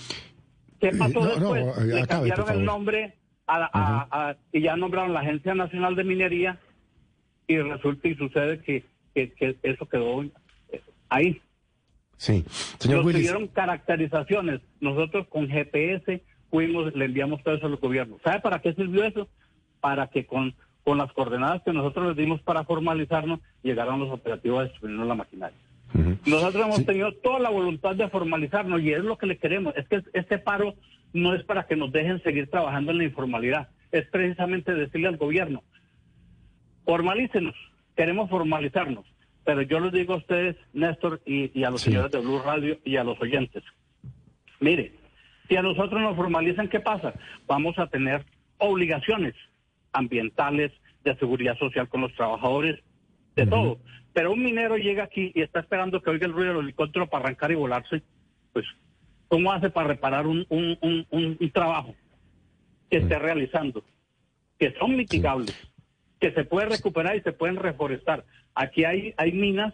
¿Qué 0.83 0.91
pasó 0.97 1.25
después? 1.25 1.85
Le 1.85 2.05
cambiaron 2.05 2.49
el 2.49 2.65
nombre 2.65 3.13
a, 3.47 4.35
y 4.51 4.61
ya 4.61 4.75
nombraron 4.75 5.13
la 5.13 5.21
Agencia 5.21 5.55
Nacional 5.55 5.95
de 5.95 6.03
Minería 6.03 6.59
y 7.47 7.57
resulta 7.57 8.09
y 8.09 8.15
sucede 8.15 8.59
que, 8.59 8.83
que, 9.13 9.57
eso 9.63 9.85
quedó 9.87 10.25
ahí. 11.07 11.41
Sí, 12.17 12.43
señor 12.79 13.05
Nos 13.05 13.13
pidieron 13.13 13.47
caracterizaciones. 13.47 14.59
Nosotros 14.81 15.27
con 15.27 15.47
GPS 15.47 16.21
fuimos, 16.49 16.93
le 16.93 17.05
enviamos 17.05 17.41
todo 17.43 17.55
eso 17.55 17.67
al 17.67 17.77
gobierno. 17.77 18.17
¿Sabe 18.21 18.41
para 18.41 18.59
qué 18.59 18.73
sirvió 18.73 19.05
eso? 19.05 19.29
Para 19.79 20.07
que 20.07 20.25
con, 20.25 20.53
con 20.83 20.97
las 20.97 21.11
coordenadas 21.13 21.61
que 21.63 21.73
nosotros 21.73 22.07
les 22.07 22.17
dimos 22.17 22.41
para 22.41 22.63
formalizarnos, 22.63 23.39
llegaran 23.61 23.99
los 23.99 24.11
operativos 24.11 24.59
a 24.59 24.63
destruirnos 24.63 25.07
la 25.07 25.15
maquinaria. 25.15 25.57
Nosotros 26.25 26.65
hemos 26.65 26.85
tenido 26.85 27.11
toda 27.11 27.39
la 27.39 27.49
voluntad 27.49 27.95
de 27.95 28.09
formalizarnos 28.09 28.81
y 28.81 28.91
es 28.91 29.03
lo 29.03 29.17
que 29.17 29.27
le 29.27 29.37
queremos. 29.37 29.75
Es 29.77 29.87
que 29.87 30.01
este 30.13 30.39
paro 30.39 30.73
no 31.13 31.35
es 31.35 31.43
para 31.43 31.67
que 31.67 31.75
nos 31.75 31.91
dejen 31.91 32.21
seguir 32.23 32.49
trabajando 32.49 32.91
en 32.91 32.97
la 32.97 33.03
informalidad, 33.03 33.69
es 33.91 34.07
precisamente 34.07 34.73
decirle 34.73 35.07
al 35.07 35.17
gobierno, 35.17 35.63
formalícenos, 36.85 37.55
queremos 37.95 38.29
formalizarnos. 38.29 39.05
Pero 39.45 39.61
yo 39.61 39.79
les 39.79 39.91
digo 39.91 40.13
a 40.13 40.17
ustedes, 40.17 40.55
Néstor, 40.73 41.21
y, 41.25 41.63
a 41.63 41.69
los 41.69 41.81
señores 41.81 42.11
de 42.11 42.19
Blue 42.19 42.41
Radio 42.43 42.79
y 42.83 42.95
a 42.95 43.03
los 43.03 43.19
oyentes, 43.21 43.63
mire, 44.59 44.93
si 45.47 45.55
a 45.57 45.61
nosotros 45.61 46.01
nos 46.01 46.15
formalizan, 46.15 46.69
¿qué 46.69 46.79
pasa? 46.79 47.13
Vamos 47.45 47.77
a 47.77 47.87
tener 47.87 48.25
obligaciones 48.57 49.35
ambientales, 49.93 50.71
de 51.03 51.15
seguridad 51.17 51.57
social 51.57 51.87
con 51.89 52.01
los 52.01 52.13
trabajadores, 52.15 52.79
de 53.35 53.45
todo. 53.45 53.79
Pero 54.13 54.31
un 54.31 54.43
minero 54.43 54.77
llega 54.77 55.03
aquí 55.03 55.31
y 55.33 55.41
está 55.41 55.59
esperando 55.59 56.01
que 56.01 56.09
oiga 56.09 56.27
el 56.27 56.33
ruido 56.33 56.53
del 56.53 56.63
helicóptero 56.63 57.07
para 57.07 57.25
arrancar 57.25 57.51
y 57.51 57.55
volarse, 57.55 58.03
pues, 58.51 58.65
¿cómo 59.27 59.51
hace 59.51 59.69
para 59.69 59.87
reparar 59.87 60.27
un, 60.27 60.45
un, 60.49 60.77
un, 60.81 61.37
un 61.39 61.51
trabajo 61.51 61.95
que 62.89 62.97
esté 62.97 63.17
realizando? 63.17 63.83
Que 64.59 64.73
son 64.73 64.95
mitigables, 64.95 65.55
que 66.19 66.31
se 66.31 66.43
puede 66.43 66.67
recuperar 66.67 67.15
y 67.15 67.21
se 67.21 67.33
pueden 67.33 67.55
reforestar. 67.55 68.23
Aquí 68.53 68.85
hay, 68.85 69.13
hay 69.17 69.31
minas 69.31 69.73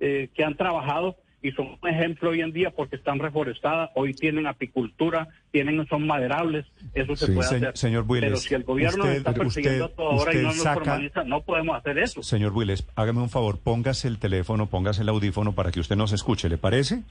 eh, 0.00 0.30
que 0.34 0.44
han 0.44 0.56
trabajado 0.56 1.16
y 1.42 1.50
son 1.52 1.76
un 1.80 1.88
ejemplo 1.88 2.30
hoy 2.30 2.40
en 2.40 2.52
día 2.52 2.70
porque 2.70 2.96
están 2.96 3.18
reforestadas, 3.18 3.90
hoy 3.94 4.14
tienen 4.14 4.46
apicultura, 4.46 5.28
tienen 5.50 5.86
son 5.88 6.06
maderables, 6.06 6.66
eso 6.94 7.16
se 7.16 7.32
puede 7.32 7.46
hacer. 7.46 7.76
Señor 7.76 8.06
Pero 8.08 8.36
si 8.36 8.54
el 8.54 8.62
gobierno 8.62 9.04
está 9.06 9.34
persiguiendo 9.34 9.88
todo 9.90 10.12
ahora 10.12 10.32
y 10.34 10.42
no 10.42 10.54
nos 10.54 10.62
formaliza, 10.62 11.24
no 11.24 11.42
podemos 11.42 11.76
hacer 11.76 11.98
eso. 11.98 12.22
Señor 12.22 12.52
Willes, 12.52 12.86
hágame 12.94 13.20
un 13.20 13.28
favor, 13.28 13.58
póngase 13.58 14.06
el 14.06 14.18
teléfono, 14.18 14.66
póngase 14.66 15.02
el 15.02 15.08
audífono 15.08 15.52
para 15.52 15.72
que 15.72 15.80
usted 15.80 15.96
nos 15.96 16.12
escuche, 16.12 16.48
¿le 16.48 16.58
parece? 16.58 17.02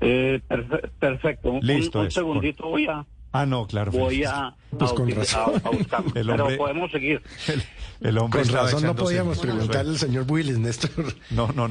Eh, 0.00 0.40
perfecto. 0.98 1.58
Listo. 1.62 2.00
Un, 2.00 2.10
segundito, 2.10 2.68
voy 2.68 2.86
a... 2.86 3.04
Ah, 3.32 3.46
no, 3.46 3.66
claro. 3.66 3.92
Voy 3.92 4.24
a, 4.24 4.56
pues 4.76 4.92
con 4.92 5.08
razón. 5.10 5.62
Pero 6.14 6.48
podemos 6.56 6.90
seguir. 6.90 7.22
El, 8.00 8.18
hombre 8.18 8.42
con 8.42 8.52
razón 8.52 8.82
no 8.82 8.96
podíamos 8.96 9.38
preguntarle 9.38 9.92
al 9.92 9.98
señor 9.98 10.24
Willis, 10.28 10.58
Néstor. 10.58 11.14
No, 11.30 11.48
no. 11.52 11.70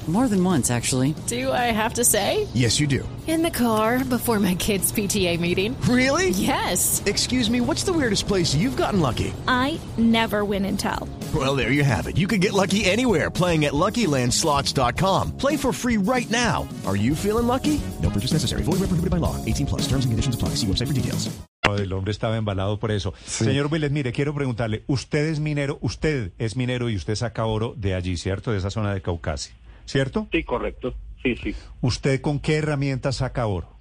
More 0.11 0.27
than 0.27 0.43
once, 0.43 0.69
actually. 0.69 1.15
Do 1.27 1.53
I 1.53 1.71
have 1.71 1.93
to 1.93 2.03
say? 2.03 2.45
Yes, 2.53 2.81
you 2.81 2.87
do. 2.87 3.07
In 3.27 3.43
the 3.43 3.49
car 3.49 4.03
before 4.03 4.39
my 4.39 4.55
kids' 4.55 4.91
PTA 4.91 5.39
meeting. 5.39 5.73
Really? 5.87 6.31
Yes. 6.31 7.01
Excuse 7.05 7.49
me, 7.49 7.61
what's 7.61 7.83
the 7.83 7.93
weirdest 7.93 8.27
place 8.27 8.53
you've 8.53 8.75
gotten 8.75 8.99
lucky? 8.99 9.31
I 9.47 9.79
never 9.97 10.43
win 10.43 10.65
and 10.65 10.77
tell. 10.77 11.07
Well, 11.33 11.55
there 11.55 11.71
you 11.71 11.85
have 11.85 12.07
it. 12.07 12.17
You 12.17 12.27
can 12.27 12.41
get 12.41 12.51
lucky 12.51 12.83
anywhere 12.83 13.31
playing 13.31 13.63
at 13.63 13.71
LuckyLandSlots.com. 13.71 15.37
Play 15.37 15.55
for 15.55 15.71
free 15.71 15.97
right 15.97 16.29
now. 16.29 16.67
Are 16.85 16.97
you 16.97 17.15
feeling 17.15 17.47
lucky? 17.47 17.79
No 18.01 18.09
purchase 18.09 18.33
necessary. 18.33 18.63
Void 18.63 18.81
where 18.81 18.91
prohibited 18.91 19.11
by 19.11 19.17
law. 19.17 19.37
18 19.45 19.65
plus. 19.65 19.81
Terms 19.83 20.03
and 20.03 20.11
conditions 20.11 20.35
apply. 20.35 20.55
See 20.55 20.67
website 20.67 20.87
for 20.87 20.93
details. 20.93 21.29
Oh, 21.67 21.75
el 21.75 21.93
hombre 21.93 22.11
estaba 22.11 22.37
embalado 22.37 22.79
por 22.79 22.91
eso. 22.91 23.13
Sí. 23.23 23.45
Señor 23.45 23.69
Vélez, 23.69 23.91
mire, 23.91 24.11
quiero 24.11 24.33
preguntarle, 24.33 24.83
usted 24.87 25.27
es 25.27 25.39
minero, 25.39 25.77
usted 25.81 26.31
es 26.39 26.55
minero 26.55 26.89
y 26.89 26.95
usted 26.95 27.13
saca 27.15 27.45
oro 27.45 27.75
de 27.77 27.93
allí, 27.93 28.17
¿cierto? 28.17 28.51
De 28.51 28.57
esa 28.57 28.71
zona 28.71 28.93
de 28.95 29.01
Caucasia. 29.03 29.53
¿Cierto? 29.85 30.27
Sí, 30.31 30.43
correcto. 30.43 30.93
Sí, 31.23 31.35
sí. 31.35 31.55
¿Usted 31.81 32.21
con 32.21 32.39
qué 32.39 32.57
herramientas 32.57 33.17
saca 33.17 33.45
oro? 33.45 33.77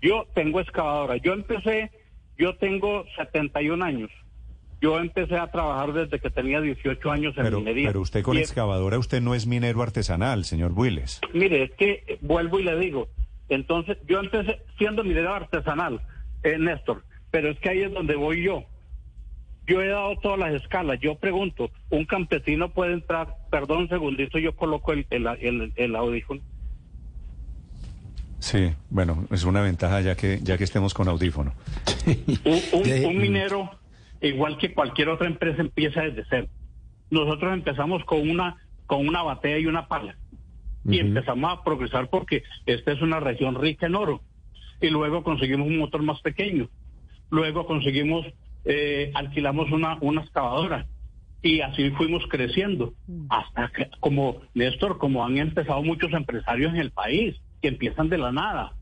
Yo 0.00 0.26
tengo 0.34 0.60
excavadora. 0.60 1.16
Yo 1.18 1.32
empecé, 1.32 1.90
yo 2.38 2.56
tengo 2.56 3.04
71 3.16 3.84
años. 3.84 4.10
Yo 4.80 4.98
empecé 4.98 5.36
a 5.36 5.48
trabajar 5.48 5.92
desde 5.92 6.18
que 6.18 6.28
tenía 6.28 6.60
18 6.60 7.10
años 7.10 7.38
en 7.38 7.54
minería. 7.54 7.88
Pero 7.88 8.00
usted 8.00 8.22
con 8.22 8.36
excavadora, 8.36 8.98
usted 8.98 9.22
no 9.22 9.36
es 9.36 9.46
minero 9.46 9.80
artesanal, 9.80 10.44
señor 10.44 10.72
Willes. 10.74 11.20
Mire, 11.32 11.62
es 11.62 11.70
que 11.72 12.02
eh, 12.06 12.18
vuelvo 12.20 12.58
y 12.58 12.64
le 12.64 12.76
digo. 12.76 13.08
Entonces, 13.48 13.96
yo 14.08 14.18
empecé 14.18 14.60
siendo 14.78 15.04
minero 15.04 15.32
artesanal, 15.32 16.00
eh, 16.42 16.58
Néstor. 16.58 17.04
Pero 17.30 17.50
es 17.50 17.60
que 17.60 17.70
ahí 17.70 17.82
es 17.82 17.92
donde 17.92 18.16
voy 18.16 18.42
yo. 18.42 18.64
Yo 19.72 19.80
he 19.80 19.88
dado 19.88 20.16
todas 20.16 20.38
las 20.38 20.52
escalas. 20.52 21.00
Yo 21.00 21.14
pregunto, 21.14 21.70
¿un 21.88 22.04
campesino 22.04 22.68
puede 22.68 22.92
entrar? 22.92 23.36
Perdón 23.50 23.78
un 23.78 23.88
segundito, 23.88 24.38
yo 24.38 24.54
coloco 24.54 24.92
el, 24.92 25.06
el, 25.08 25.72
el, 25.74 25.96
audífono. 25.96 26.42
Sí, 28.38 28.74
bueno, 28.90 29.24
es 29.30 29.44
una 29.44 29.62
ventaja 29.62 30.02
ya 30.02 30.14
que 30.14 30.40
ya 30.42 30.58
que 30.58 30.64
estemos 30.64 30.92
con 30.92 31.08
audífono. 31.08 31.54
un, 32.44 33.16
minero, 33.16 33.70
igual 34.20 34.58
que 34.58 34.74
cualquier 34.74 35.08
otra 35.08 35.26
empresa, 35.26 35.62
empieza 35.62 36.02
desde 36.02 36.26
cero. 36.28 36.48
Nosotros 37.08 37.54
empezamos 37.54 38.04
con 38.04 38.28
una 38.28 38.56
con 38.84 39.08
una 39.08 39.22
batea 39.22 39.58
y 39.58 39.64
una 39.64 39.88
pala 39.88 40.16
y 40.84 40.98
empezamos 40.98 41.50
a 41.50 41.64
progresar 41.64 42.10
porque 42.10 42.42
esta 42.66 42.92
es 42.92 43.00
una 43.00 43.20
región 43.20 43.54
rica 43.54 43.86
en 43.86 43.94
oro 43.94 44.20
y 44.82 44.90
luego 44.90 45.22
conseguimos 45.24 45.66
un 45.66 45.78
motor 45.78 46.02
más 46.02 46.20
pequeño, 46.20 46.68
luego 47.30 47.64
conseguimos 47.66 48.26
eh, 48.64 49.10
alquilamos 49.14 49.70
una, 49.70 49.98
una 50.00 50.22
excavadora 50.22 50.86
y 51.42 51.60
así 51.60 51.90
fuimos 51.90 52.22
creciendo 52.28 52.94
mm. 53.06 53.26
hasta 53.28 53.70
que, 53.74 53.90
como 54.00 54.40
Néstor, 54.54 54.98
como 54.98 55.24
han 55.24 55.38
empezado 55.38 55.82
muchos 55.82 56.12
empresarios 56.12 56.72
en 56.72 56.80
el 56.80 56.92
país, 56.92 57.36
que 57.60 57.68
empiezan 57.68 58.08
de 58.08 58.18
la 58.18 58.32
nada. 58.32 58.72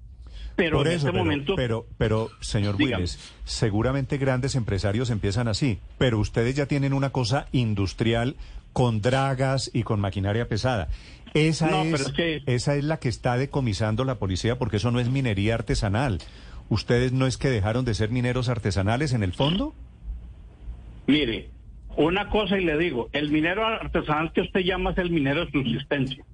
Pero 0.56 0.84
en 0.84 0.92
este 0.92 1.10
momento... 1.10 1.54
Pero, 1.56 1.86
pero, 1.96 2.28
señor 2.40 2.76
Willis, 2.76 3.32
seguramente 3.44 4.18
grandes 4.18 4.54
empresarios 4.54 5.08
empiezan 5.08 5.48
así, 5.48 5.78
pero 5.96 6.18
ustedes 6.18 6.54
ya 6.54 6.66
tienen 6.66 6.92
una 6.92 7.10
cosa 7.10 7.46
industrial 7.52 8.36
con 8.74 9.00
dragas 9.00 9.70
y 9.72 9.82
con 9.82 10.00
maquinaria 10.00 10.48
pesada. 10.48 10.88
Esa, 11.32 11.82
es, 11.84 12.12
esa 12.46 12.74
es 12.74 12.84
la 12.84 12.98
que 12.98 13.08
está 13.08 13.36
decomisando 13.36 14.04
la 14.04 14.16
policía 14.16 14.58
porque 14.58 14.78
eso 14.78 14.90
no 14.90 15.00
es 15.00 15.08
minería 15.08 15.54
artesanal. 15.54 16.18
¿Ustedes 16.70 17.12
no 17.12 17.26
es 17.26 17.36
que 17.36 17.48
dejaron 17.48 17.84
de 17.84 17.94
ser 17.94 18.10
mineros 18.10 18.48
artesanales 18.48 19.12
en 19.12 19.24
el 19.24 19.32
fondo? 19.32 19.74
Mire, 21.08 21.50
una 21.96 22.30
cosa 22.30 22.58
y 22.58 22.64
le 22.64 22.78
digo, 22.78 23.10
el 23.12 23.32
minero 23.32 23.66
artesanal 23.66 24.32
que 24.32 24.42
usted 24.42 24.60
llama 24.60 24.92
es 24.92 24.98
el 24.98 25.10
minero 25.10 25.44
de 25.44 25.50
subsistencia, 25.50 26.24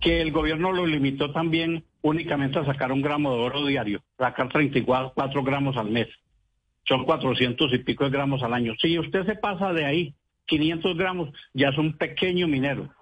que 0.00 0.20
el 0.20 0.32
gobierno 0.32 0.72
lo 0.72 0.84
limitó 0.84 1.30
también 1.30 1.84
únicamente 2.02 2.58
a 2.58 2.66
sacar 2.66 2.90
un 2.90 3.02
gramo 3.02 3.32
de 3.32 3.40
oro 3.40 3.64
diario, 3.64 4.02
sacar 4.18 4.48
34 4.48 5.44
gramos 5.44 5.76
al 5.76 5.90
mes. 5.90 6.08
Son 6.84 7.04
400 7.04 7.72
y 7.72 7.78
pico 7.78 8.02
de 8.02 8.10
gramos 8.10 8.42
al 8.42 8.54
año. 8.54 8.74
Si 8.82 8.98
usted 8.98 9.24
se 9.26 9.36
pasa 9.36 9.72
de 9.72 9.84
ahí, 9.84 10.14
500 10.46 10.96
gramos, 10.96 11.30
ya 11.54 11.68
es 11.68 11.78
un 11.78 11.96
pequeño 11.96 12.48
minero. 12.48 12.92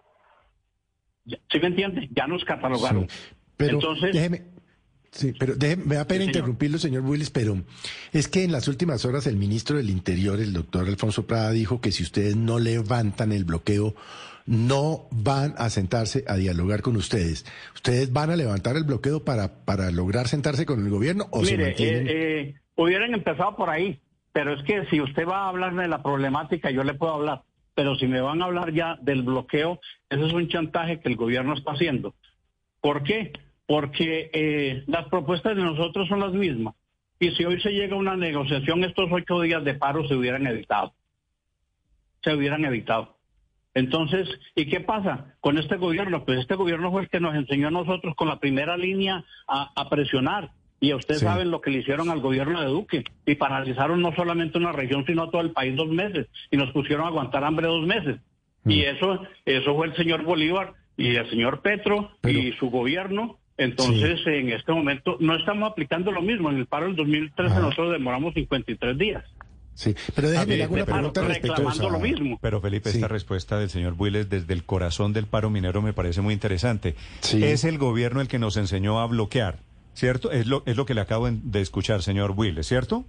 ¿Sí 1.25 1.59
me 1.59 1.69
entiende? 1.69 2.11
Ya 2.12 2.26
nos 2.26 2.45
catalogaron. 2.45 3.09
pero 3.57 3.76
Entonces, 3.76 4.12
déjeme, 4.12 4.43
Sí, 5.12 5.35
pero 5.38 5.55
me 5.85 5.97
da 5.97 6.07
pena 6.07 6.25
interrumpirlo, 6.25 6.79
señor 6.79 7.02
Willis, 7.02 7.31
pero 7.31 7.61
es 8.12 8.29
que 8.29 8.45
en 8.45 8.52
las 8.52 8.69
últimas 8.69 9.05
horas 9.05 9.26
el 9.26 9.37
ministro 9.37 9.76
del 9.76 9.90
Interior, 9.90 10.38
el 10.40 10.52
doctor 10.52 10.87
Alfonso 10.87 11.26
Prada, 11.26 11.50
dijo 11.50 11.81
que 11.81 11.90
si 11.90 12.05
ustedes 12.05 12.37
no 12.37 12.61
levantan 12.61 13.33
el 13.33 13.45
bloqueo, 13.45 13.97
no 14.47 15.09
van 15.11 15.55
a 15.59 15.69
sentarse 15.69 16.25
a 16.29 16.37
dialogar 16.37 16.83
con 16.83 16.97
ustedes. 16.97 17.45
¿Ustedes 17.75 18.12
van 18.12 18.31
a 18.31 18.37
levantar 18.37 18.76
el 18.76 18.85
bloqueo 18.85 19.25
para, 19.25 19.64
para 19.64 19.90
lograr 19.90 20.29
sentarse 20.29 20.64
con 20.64 20.85
el 20.85 20.90
gobierno 20.90 21.26
o 21.31 21.43
Mire, 21.43 21.71
eh, 21.71 21.75
eh, 21.79 22.55
hubieran 22.76 23.12
empezado 23.12 23.57
por 23.57 23.69
ahí, 23.69 24.00
pero 24.33 24.55
es 24.55 24.62
que 24.62 24.87
si 24.87 25.00
usted 25.00 25.26
va 25.26 25.45
a 25.45 25.49
hablar 25.49 25.75
de 25.75 25.88
la 25.88 26.02
problemática, 26.02 26.71
yo 26.71 26.85
le 26.85 26.95
puedo 26.95 27.14
hablar, 27.14 27.43
pero 27.75 27.97
si 27.97 28.07
me 28.07 28.21
van 28.21 28.43
a 28.43 28.47
hablar 28.47 28.73
ya 28.73 28.97
del 29.02 29.23
bloqueo, 29.23 29.81
ese 30.09 30.26
es 30.26 30.33
un 30.33 30.49
chantaje 30.49 31.00
que 31.00 31.09
el 31.09 31.17
gobierno 31.17 31.55
está 31.55 31.73
haciendo. 31.73 32.14
¿Por 32.81 33.02
qué? 33.02 33.33
Porque 33.71 34.31
eh, 34.33 34.83
las 34.89 35.07
propuestas 35.07 35.55
de 35.55 35.62
nosotros 35.62 36.09
son 36.09 36.19
las 36.19 36.33
mismas. 36.33 36.75
Y 37.21 37.31
si 37.37 37.45
hoy 37.45 37.61
se 37.61 37.71
llega 37.71 37.95
a 37.95 38.00
una 38.00 38.17
negociación, 38.17 38.83
estos 38.83 39.09
ocho 39.12 39.41
días 39.43 39.62
de 39.62 39.75
paro 39.75 40.09
se 40.09 40.17
hubieran 40.17 40.45
evitado. 40.45 40.93
Se 42.21 42.35
hubieran 42.35 42.65
evitado. 42.65 43.17
Entonces, 43.75 44.29
¿y 44.57 44.67
qué 44.69 44.81
pasa 44.81 45.37
con 45.39 45.57
este 45.57 45.77
gobierno? 45.77 46.25
Pues 46.25 46.41
este 46.41 46.57
gobierno 46.57 46.91
fue 46.91 47.03
el 47.03 47.09
que 47.09 47.21
nos 47.21 47.37
enseñó 47.37 47.69
a 47.69 47.71
nosotros 47.71 48.17
con 48.17 48.27
la 48.27 48.41
primera 48.41 48.77
línea 48.77 49.25
a, 49.47 49.89
presionar. 49.89 50.50
Y 50.81 50.93
ustedes 50.93 51.21
saben 51.21 51.53
lo 51.53 51.61
que 51.61 51.71
le 51.71 51.79
hicieron 51.79 52.11
al 52.11 52.19
gobierno 52.19 52.61
de 52.61 52.67
Duque. 52.67 53.05
Y 53.25 53.37
paralizaron 53.37 54.03
no 54.03 54.12
solamente 54.17 54.59
una 54.59 54.73
región, 54.73 55.07
sino 55.07 55.31
todo 55.31 55.43
el 55.43 55.53
país 55.53 55.77
dos 55.77 55.91
meses. 55.91 56.27
Y 56.50 56.57
nos 56.57 56.73
pusieron 56.73 57.05
a 57.05 57.11
aguantar 57.11 57.45
hambre 57.45 57.69
dos 57.69 57.87
meses. 57.87 58.19
Y 58.65 58.81
mm. 58.81 58.97
eso, 58.97 59.27
eso 59.45 59.77
fue 59.77 59.87
el 59.87 59.95
señor 59.95 60.25
Bolívar 60.25 60.75
y 60.97 61.15
el 61.15 61.31
señor 61.31 61.62
Petro 61.62 62.11
y 62.25 62.50
su 62.55 62.69
gobierno 62.69 63.39
entonces, 63.61 64.21
en 64.26 64.50
este 64.50 64.73
momento 64.73 65.17
no 65.21 65.37
estamos 65.37 65.71
aplicando 65.71 66.11
lo 66.11 66.23
mismo. 66.23 66.50
En 66.50 66.57
el 66.57 66.67
paro 66.67 66.87
del 66.87 66.97
2013 66.97 67.55
nosotros 67.57 67.93
demoramos 67.93 68.33
53 68.35 68.97
días. 68.97 69.25
Sí, 69.75 69.95
pero 70.14 70.31
déjeme 70.31 70.57
le 70.57 70.67
una 70.67 70.85
pregunta 70.85 71.23
reclamando 71.23 71.90
lo 71.90 72.00
mismo. 72.00 72.38
Pero 72.40 72.61
Felipe, 72.61 72.90
esta 72.90 73.09
respuesta 73.09 73.59
del 73.59 73.71
señor 73.71 73.95
Willes 73.99 74.29
desde 74.29 74.52
el 74.52 74.64
corazón 74.64 75.12
del 75.12 75.26
paro 75.26 75.50
minero 75.50 75.83
me 75.83 75.93
parece 75.93 76.23
muy 76.23 76.35
interesante. 76.35 76.97
Es 77.33 77.64
el 77.64 77.79
gobierno 77.79 78.21
el 78.21 78.29
que 78.29 78.38
nos 78.38 78.57
enseñó 78.57 78.99
a 79.00 79.07
bloquear, 79.07 79.59
¿cierto? 79.95 80.33
Es 80.33 80.47
lo, 80.47 80.62
es 80.67 80.76
lo 80.76 80.87
que 80.87 80.95
le 80.95 81.02
acabo 81.02 81.31
de 81.31 81.61
escuchar, 81.61 82.02
señor 82.02 82.33
Willes, 82.37 82.67
¿cierto? 82.67 83.05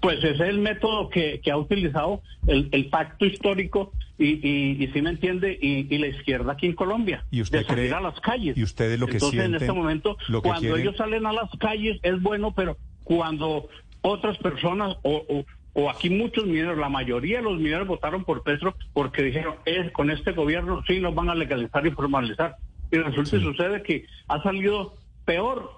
Pues 0.00 0.18
ese 0.18 0.30
es 0.30 0.40
el 0.40 0.58
método 0.58 1.08
que, 1.08 1.40
ha 1.50 1.56
utilizado 1.56 2.22
el, 2.46 2.88
pacto 2.88 3.26
histórico 3.26 3.92
y, 4.16 4.82
y, 4.82 4.88
si 4.88 5.02
me 5.02 5.10
entiende, 5.10 5.58
y, 5.60 5.98
la 5.98 6.06
izquierda 6.08 6.52
aquí 6.52 6.66
en 6.66 6.74
Colombia. 6.74 7.24
¿Y 7.30 7.42
usted 7.42 7.60
de 7.60 7.64
salir 7.64 7.94
a 7.94 8.00
las 8.00 8.20
calles. 8.20 8.56
¿Y 8.56 8.62
ustedes 8.62 8.98
lo 8.98 9.06
que 9.06 9.14
Entonces, 9.14 9.44
en 9.44 9.54
este 9.54 9.72
momento, 9.72 10.16
cuando 10.42 10.76
ellos 10.76 10.96
salen 10.96 11.26
a 11.26 11.32
las 11.32 11.50
calles 11.58 11.98
es 12.02 12.20
bueno, 12.22 12.52
pero 12.54 12.76
cuando 13.04 13.68
otras 14.02 14.38
personas 14.38 14.96
o, 15.02 15.44
o, 15.74 15.90
aquí 15.90 16.10
muchos 16.10 16.46
mineros, 16.46 16.78
la 16.78 16.88
mayoría 16.88 17.38
de 17.38 17.44
los 17.44 17.58
mineros 17.58 17.86
votaron 17.86 18.24
por 18.24 18.42
Petro 18.42 18.74
porque 18.92 19.22
dijeron, 19.22 19.56
es, 19.64 19.90
con 19.92 20.10
este 20.10 20.32
gobierno 20.32 20.82
sí 20.86 21.00
nos 21.00 21.14
van 21.14 21.30
a 21.30 21.34
legalizar 21.34 21.86
y 21.86 21.90
formalizar. 21.90 22.56
y 22.90 22.98
resulta 22.98 23.36
y 23.36 23.42
sucede 23.42 23.82
que 23.82 24.06
ha 24.28 24.42
salido 24.42 24.94
peor 25.24 25.77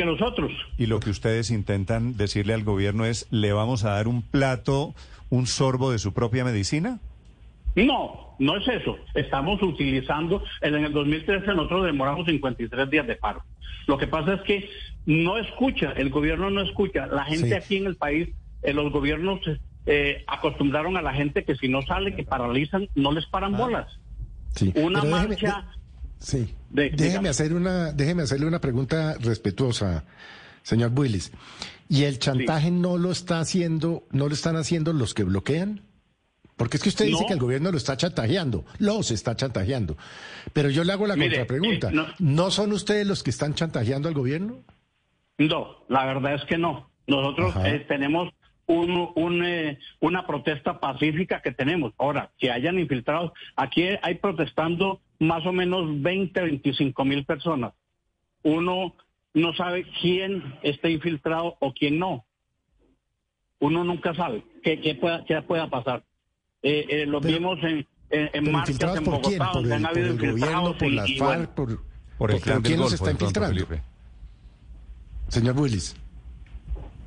que 0.00 0.06
nosotros. 0.06 0.50
Y 0.78 0.86
lo 0.86 0.98
que 0.98 1.10
ustedes 1.10 1.50
intentan 1.50 2.16
decirle 2.16 2.54
al 2.54 2.64
gobierno 2.64 3.04
es, 3.04 3.26
¿le 3.30 3.52
vamos 3.52 3.84
a 3.84 3.90
dar 3.90 4.08
un 4.08 4.22
plato, 4.22 4.94
un 5.28 5.46
sorbo 5.46 5.92
de 5.92 5.98
su 5.98 6.14
propia 6.14 6.42
medicina? 6.42 7.00
No, 7.76 8.34
no 8.38 8.56
es 8.56 8.66
eso. 8.66 8.96
Estamos 9.14 9.62
utilizando, 9.62 10.42
en 10.62 10.74
el 10.74 10.92
2013 10.92 11.48
nosotros 11.48 11.84
demoramos 11.84 12.26
53 12.26 12.88
días 12.88 13.06
de 13.06 13.16
paro. 13.16 13.42
Lo 13.86 13.98
que 13.98 14.06
pasa 14.06 14.34
es 14.34 14.40
que 14.42 14.70
no 15.04 15.36
escucha, 15.36 15.92
el 15.92 16.08
gobierno 16.08 16.48
no 16.48 16.62
escucha. 16.62 17.06
La 17.06 17.24
gente 17.24 17.54
aquí 17.54 17.76
en 17.76 17.86
el 17.86 17.96
país, 17.96 18.30
en 18.62 18.76
los 18.76 18.90
gobiernos 18.90 19.40
eh, 19.84 20.24
acostumbraron 20.26 20.96
a 20.96 21.02
la 21.02 21.12
gente 21.12 21.44
que 21.44 21.56
si 21.56 21.68
no 21.68 21.82
sale, 21.82 22.16
que 22.16 22.24
paralizan, 22.24 22.88
no 22.94 23.12
les 23.12 23.26
paran 23.26 23.54
ah. 23.54 23.58
bolas. 23.58 24.00
Una 24.76 25.04
marcha... 25.04 25.66
sí, 26.20 26.54
déjeme, 26.70 27.28
hacer 27.28 27.52
una, 27.52 27.92
déjeme 27.92 28.22
hacerle 28.22 28.46
una 28.46 28.60
pregunta 28.60 29.16
respetuosa, 29.18 30.04
señor 30.62 30.92
Willis. 30.94 31.32
¿Y 31.88 32.04
el 32.04 32.20
chantaje 32.20 32.70
no 32.70 32.98
lo 32.98 33.10
está 33.10 33.40
haciendo, 33.40 34.04
no 34.12 34.28
lo 34.28 34.34
están 34.34 34.54
haciendo 34.54 34.92
los 34.92 35.12
que 35.12 35.24
bloquean? 35.24 35.82
Porque 36.60 36.76
es 36.76 36.82
que 36.82 36.90
usted 36.90 37.06
dice 37.06 37.24
que 37.26 37.32
el 37.32 37.38
gobierno 37.40 37.72
lo 37.72 37.78
está 37.78 37.96
chantajeando, 37.96 38.66
los 38.78 39.10
está 39.10 39.34
chantajeando. 39.34 39.96
Pero 40.52 40.68
yo 40.68 40.84
le 40.84 40.92
hago 40.92 41.06
la 41.06 41.16
contrapregunta. 41.16 41.90
Eh, 41.90 42.14
no, 42.18 42.50
son 42.50 42.72
ustedes 42.72 43.06
los 43.06 43.22
que 43.22 43.30
están 43.30 43.54
chantajeando 43.54 44.08
al 44.08 44.14
gobierno? 44.14 44.58
No, 45.38 45.84
la 45.88 46.04
verdad 46.04 46.34
es 46.34 46.44
que 46.44 46.58
no. 46.58 46.90
Nosotros 47.06 47.54
eh, 47.64 47.84
tenemos 47.88 48.28
un, 48.66 49.42
eh, 49.42 49.78
una 50.00 50.26
protesta 50.26 50.78
pacífica 50.78 51.40
que 51.40 51.50
tenemos. 51.50 51.94
Ahora, 51.96 52.30
que 52.38 52.50
hayan 52.50 52.78
infiltrados, 52.78 53.32
aquí 53.56 53.88
hay 54.02 54.16
protestando 54.16 55.00
más 55.20 55.46
o 55.46 55.52
menos 55.52 56.02
20, 56.02 56.40
25 56.40 57.04
mil 57.04 57.24
personas. 57.24 57.72
Uno 58.42 58.94
no 59.34 59.54
sabe 59.54 59.86
quién 60.00 60.42
está 60.62 60.88
infiltrado 60.88 61.56
o 61.60 61.72
quién 61.72 61.98
no. 61.98 62.24
Uno 63.60 63.84
nunca 63.84 64.14
sabe 64.14 64.42
qué, 64.64 64.80
qué, 64.80 64.94
pueda, 64.94 65.24
qué 65.26 65.40
pueda 65.42 65.68
pasar. 65.68 66.02
Eh, 66.62 66.86
eh, 66.88 67.06
lo 67.06 67.20
vimos 67.20 67.58
en, 67.62 67.86
en, 68.08 68.30
en 68.32 68.52
marchas 68.52 68.96
en 68.96 69.04
Bogotá, 69.04 69.52
¿Por 69.52 69.66
el, 69.70 69.82
por 69.82 69.98
el 69.98 70.16
gobierno, 70.16 70.78
por 70.78 70.90
las 70.90 71.18
FARC, 71.18 71.50
por, 71.54 71.84
por, 72.18 72.30
el 72.30 72.40
¿quién 72.40 72.80
nos 72.80 72.92
está 72.94 73.10
infiltrando? 73.10 73.66
Señor 75.28 75.58
Willis. 75.58 75.94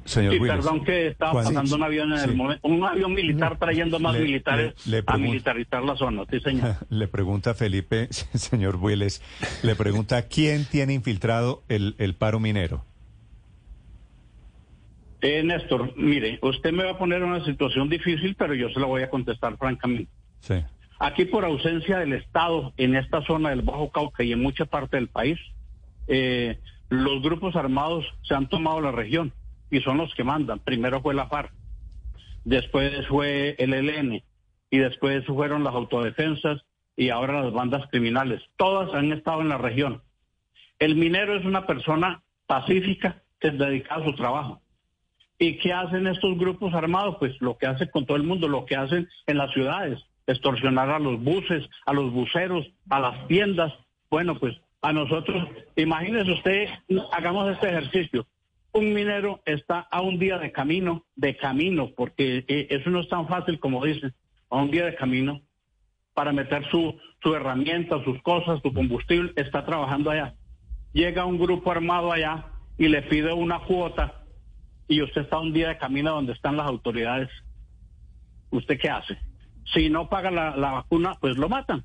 Señor 0.06 0.34
sí, 0.34 0.40
perdón 0.40 0.84
que 0.84 1.08
estaba 1.08 1.34
pasando 1.44 1.76
un 1.76 1.84
avión 1.84 2.12
en 2.12 2.20
el 2.20 2.36
momento, 2.36 2.68
un 2.68 2.84
avión 2.84 3.14
militar 3.14 3.58
trayendo 3.58 4.00
más 4.00 4.18
militares 4.20 4.74
a 5.06 5.18
militarizar 5.18 5.84
la 5.84 5.96
zona, 5.96 6.24
sí 6.30 6.40
señor. 6.42 6.76
Le 6.90 7.08
pregunta 7.08 7.54
Felipe, 7.54 8.08
señor 8.12 8.76
Willis, 8.76 9.22
le 9.64 9.76
pregunta 9.76 10.28
quién 10.28 10.66
tiene 10.66 10.94
infiltrado 10.94 11.64
el, 11.70 11.96
el 12.00 12.16
paro 12.16 12.40
minero. 12.40 12.84
Eh, 15.22 15.42
Néstor, 15.42 15.94
mire, 15.96 16.38
usted 16.42 16.74
me 16.74 16.84
va 16.84 16.92
a 16.92 16.98
poner 16.98 17.22
en 17.22 17.30
una 17.30 17.46
situación 17.46 17.88
difícil, 17.88 18.36
pero 18.36 18.54
yo 18.56 18.70
se 18.70 18.80
la 18.82 18.88
voy 18.88 19.04
a 19.04 19.10
contestar 19.10 19.58
francamente. 19.58 20.12
Sí. 20.42 20.56
Aquí 21.00 21.24
por 21.24 21.46
ausencia 21.46 22.00
del 22.00 22.12
Estado 22.12 22.74
en 22.76 22.96
esta 22.96 23.22
zona 23.26 23.52
del 23.52 23.62
Bajo 23.62 23.90
Cauca 23.90 24.24
y 24.24 24.34
en 24.34 24.42
mucha 24.42 24.66
parte 24.66 24.98
del 24.98 25.08
país, 25.08 25.40
eh, 26.08 26.60
los 26.90 27.22
grupos 27.22 27.56
armados 27.56 28.06
se 28.24 28.36
han 28.36 28.50
tomado 28.50 28.82
la 28.82 28.92
región 28.92 29.32
y 29.74 29.82
son 29.82 29.98
los 29.98 30.14
que 30.14 30.24
mandan. 30.24 30.60
Primero 30.60 31.02
fue 31.02 31.16
la 31.16 31.28
FARC, 31.28 31.52
después 32.46 33.08
fue 33.08 33.56
el 33.58 33.74
ELN 33.74 34.22
y 34.70 34.78
después 34.78 35.26
fueron 35.26 35.64
las 35.64 35.74
autodefensas 35.74 36.62
y 36.96 37.10
ahora 37.10 37.42
las 37.42 37.52
bandas 37.52 37.90
criminales. 37.90 38.42
Todas 38.56 38.94
han 38.94 39.12
estado 39.12 39.42
en 39.42 39.50
la 39.50 39.58
región. 39.58 40.04
El 40.78 40.96
minero 40.96 41.36
es 41.36 41.44
una 41.44 41.66
persona 41.66 42.22
pacífica 42.46 43.24
que 43.40 43.48
es 43.48 43.58
dedicada 43.58 44.04
a 44.04 44.06
su 44.06 44.14
trabajo. 44.14 44.62
¿Y 45.40 45.58
qué 45.58 45.74
hacen 45.74 46.06
estos 46.06 46.38
grupos 46.38 46.74
armados? 46.76 47.16
Pues 47.20 47.34
lo 47.42 47.58
que 47.58 47.66
hacen 47.66 47.90
con 47.90 48.06
todo 48.06 48.18
el 48.18 48.24
mundo, 48.24 48.48
lo 48.48 48.66
que 48.66 48.76
hacen 48.76 49.10
en 49.26 49.38
las 49.38 49.52
ciudades, 49.54 50.00
extorsionar 50.28 50.90
a 50.92 51.00
los 51.00 51.20
buses, 51.22 51.68
a 51.88 51.94
los 51.94 52.12
buceros, 52.12 52.68
a 52.90 53.00
las 53.00 53.28
tiendas. 53.28 53.74
Bueno, 54.12 54.38
pues 54.38 54.56
a 54.84 54.94
nosotros, 54.94 55.48
imagínese 55.76 56.32
usted, 56.32 56.70
hagamos 57.12 57.52
este 57.52 57.70
ejercicio. 57.70 58.28
Un 58.74 58.94
minero 58.94 59.42
está 59.46 59.80
a 59.80 60.02
un 60.02 60.20
día 60.20 60.38
de 60.40 60.52
camino, 60.52 61.06
de 61.16 61.38
camino, 61.38 61.92
porque 61.96 62.44
eh, 62.48 62.68
eso 62.70 62.90
no 62.90 63.02
es 63.02 63.08
tan 63.08 63.28
fácil 63.28 63.60
como 63.60 63.86
dicen, 63.86 64.14
a 64.50 64.58
un 64.58 64.72
día 64.72 64.86
de 64.86 64.96
camino, 64.96 65.42
para 66.14 66.32
meter 66.32 66.68
su, 66.70 66.96
su 67.22 67.36
herramienta, 67.36 68.04
sus 68.04 68.22
cosas, 68.22 68.60
su 68.62 68.74
combustible, 68.74 69.32
está 69.36 69.66
trabajando 69.66 70.12
allá. 70.12 70.36
Llega 70.92 71.26
un 71.26 71.40
grupo 71.40 71.72
armado 71.72 72.12
allá 72.12 72.46
y 72.78 72.88
le 72.88 73.02
pide 73.04 73.34
una 73.34 73.60
cuota 73.60 74.24
y 74.88 75.02
usted 75.02 75.22
está 75.22 75.40
un 75.40 75.54
día 75.54 75.70
de 75.70 75.78
camino 75.78 76.12
donde 76.12 76.34
están 76.34 76.58
las 76.58 76.68
autoridades, 76.68 77.30
¿usted 78.52 78.78
qué 78.80 78.90
hace? 78.90 79.18
Si 79.74 79.90
no 79.90 80.10
paga 80.10 80.30
la, 80.30 80.72
vacuna, 80.72 81.16
pues 81.20 81.38
lo 81.38 81.50
matan. 81.50 81.84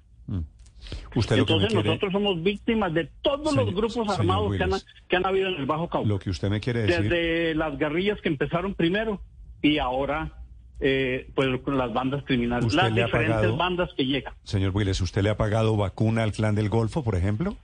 Usted 1.15 1.39
Entonces 1.39 1.75
nosotros 1.75 2.13
somos 2.13 2.43
víctimas 2.43 2.95
de 2.95 3.09
todos 3.23 3.55
los 3.55 3.75
grupos 3.75 4.09
armados 4.09 4.57
que 4.57 4.63
han, 4.63 4.71
que 5.09 5.17
han, 5.17 5.27
habido 5.27 5.49
en 5.49 5.55
el 5.55 5.67
Bajo 5.67 5.89
Cauca. 5.89 6.09
Lo 6.09 6.19
que 6.19 6.31
usted 6.31 6.49
me 6.49 6.61
quiere 6.61 6.83
decir. 6.83 7.03
Desde 7.03 7.55
las 7.55 7.79
guerrillas 7.79 8.21
que 8.21 8.29
empezaron 8.29 8.75
primero 8.75 9.21
y 9.61 9.79
ahora 9.79 10.33
eh, 10.81 11.31
pues 11.35 11.49
con 11.63 11.77
las 11.77 11.93
bandas 11.93 12.23
criminales, 12.25 12.73
las 12.73 12.95
diferentes 12.95 13.57
bandas 13.57 13.91
que 13.97 14.07
llegan. 14.07 14.35
Señor 14.45 14.71
Willis, 14.75 15.01
¿usted 15.01 15.23
le 15.23 15.31
ha 15.31 15.37
pagado 15.37 15.77
vacuna 15.77 16.23
al 16.23 16.33
clan 16.33 16.55
del 16.55 16.69
Golfo, 16.69 17.03
por 17.03 17.17
ejemplo? 17.17 17.57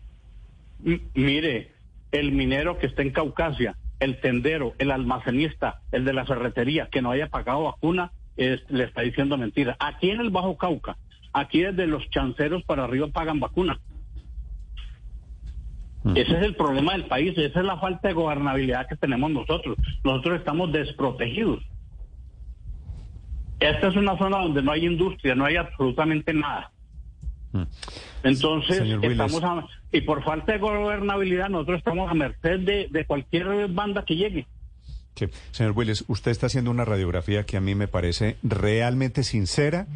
mire, 1.15 1.73
el 2.13 2.33
minero 2.33 2.79
que 2.79 2.87
está 2.87 3.01
en 3.01 3.11
Caucasia 3.11 3.77
el 4.01 4.21
tendero, 4.21 4.75
el 4.79 4.91
almacenista, 4.91 5.81
el 5.93 6.05
de 6.05 6.13
la 6.13 6.27
ferretería 6.27 6.89
que 6.91 7.03
no 7.03 7.11
haya 7.11 7.29
pagado 7.29 7.65
vacuna, 7.65 8.13
le 8.37 8.85
está 8.85 9.03
diciendo 9.03 9.37
mentira. 9.37 9.77
Aquí 9.79 10.11
en 10.11 10.21
el 10.21 10.31
Bajo 10.31 10.57
Cauca, 10.57 10.97
aquí 11.35 11.63
desde 11.63 11.87
los 11.87 12.09
chanceros 12.11 12.63
para 12.65 12.85
arriba 12.85 13.09
pagan 13.09 13.41
vacuna. 13.41 13.79
Mm. 16.05 16.17
Ese 16.17 16.39
es 16.39 16.43
el 16.43 16.55
problema 16.55 16.93
del 16.93 17.07
país, 17.07 17.37
esa 17.37 17.61
es 17.61 17.67
la 17.67 17.79
falta 17.79 18.09
de 18.09 18.15
gobernabilidad 18.15 18.87
que 18.89 18.97
tenemos 18.97 19.31
nosotros. 19.31 19.77
Nosotros 20.05 20.39
estamos 20.39 20.73
desprotegidos. 20.73 21.63
Esta 23.61 23.89
es 23.89 23.97
una 23.97 24.17
zona 24.19 24.39
donde 24.39 24.63
no 24.63 24.73
hay 24.73 24.87
industria, 24.87 25.35
no 25.35 25.45
hay 25.45 25.57
absolutamente 25.57 26.33
nada. 26.33 26.71
Mm. 27.53 27.63
Entonces, 28.25 28.83
estamos 29.03 29.43
y 29.93 30.01
por 30.01 30.25
falta 30.25 30.53
de 30.53 30.59
gobernabilidad, 30.59 31.49
nosotros 31.49 31.79
estamos 31.79 32.11
a 32.11 32.15
merced 32.15 32.61
de, 32.61 33.05
cualquier 33.07 33.69
banda 33.69 34.05
que 34.05 34.17
llegue. 34.17 34.47
Sí. 35.15 35.27
Señor 35.53 35.73
Willis, 35.77 36.05
usted 36.09 36.33
está 36.33 36.47
haciendo 36.47 36.71
una 36.71 36.85
radiografía 36.85 37.45
que 37.47 37.57
a 37.57 37.61
mí 37.61 37.75
me 37.75 37.87
parece 37.87 38.37
realmente 38.43 39.23
sincera 39.23 39.87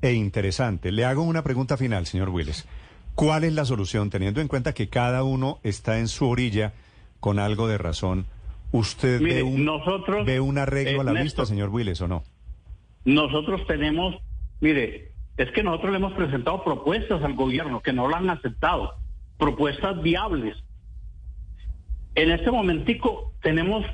e 0.00 0.12
interesante. 0.12 0.90
Le 0.90 1.04
hago 1.04 1.22
una 1.22 1.42
pregunta 1.42 1.76
final, 1.76 2.06
señor 2.06 2.30
Willis. 2.30 2.66
¿Cuál 3.14 3.44
es 3.44 3.52
la 3.52 3.64
solución, 3.64 4.10
teniendo 4.10 4.40
en 4.40 4.48
cuenta 4.48 4.72
que 4.72 4.88
cada 4.88 5.22
uno 5.22 5.58
está 5.62 5.98
en 5.98 6.08
su 6.08 6.28
orilla 6.28 6.72
con 7.20 7.38
algo 7.38 7.68
de 7.68 7.78
razón? 7.78 8.26
¿Usted 8.72 9.22
ve, 9.22 9.42
un, 9.42 9.70
ve 10.26 10.40
un 10.40 10.58
arreglo 10.58 11.00
a 11.00 11.04
la 11.04 11.12
vista, 11.12 11.46
señor 11.46 11.68
Willis, 11.68 12.00
o 12.00 12.08
no? 12.08 12.24
Nosotros 13.04 13.64
tenemos, 13.68 14.16
mire, 14.60 15.12
es 15.36 15.50
que 15.52 15.62
nosotros 15.62 15.92
le 15.92 15.98
hemos 15.98 16.14
presentado 16.14 16.64
propuestas 16.64 17.22
al 17.22 17.34
gobierno 17.34 17.80
que 17.82 17.92
no 17.92 18.08
lo 18.08 18.16
han 18.16 18.30
aceptado, 18.30 18.94
propuestas 19.38 20.02
viables. 20.02 20.56
En 22.16 22.30
este 22.30 22.50
momentico 22.50 23.32
tenemos 23.42 23.84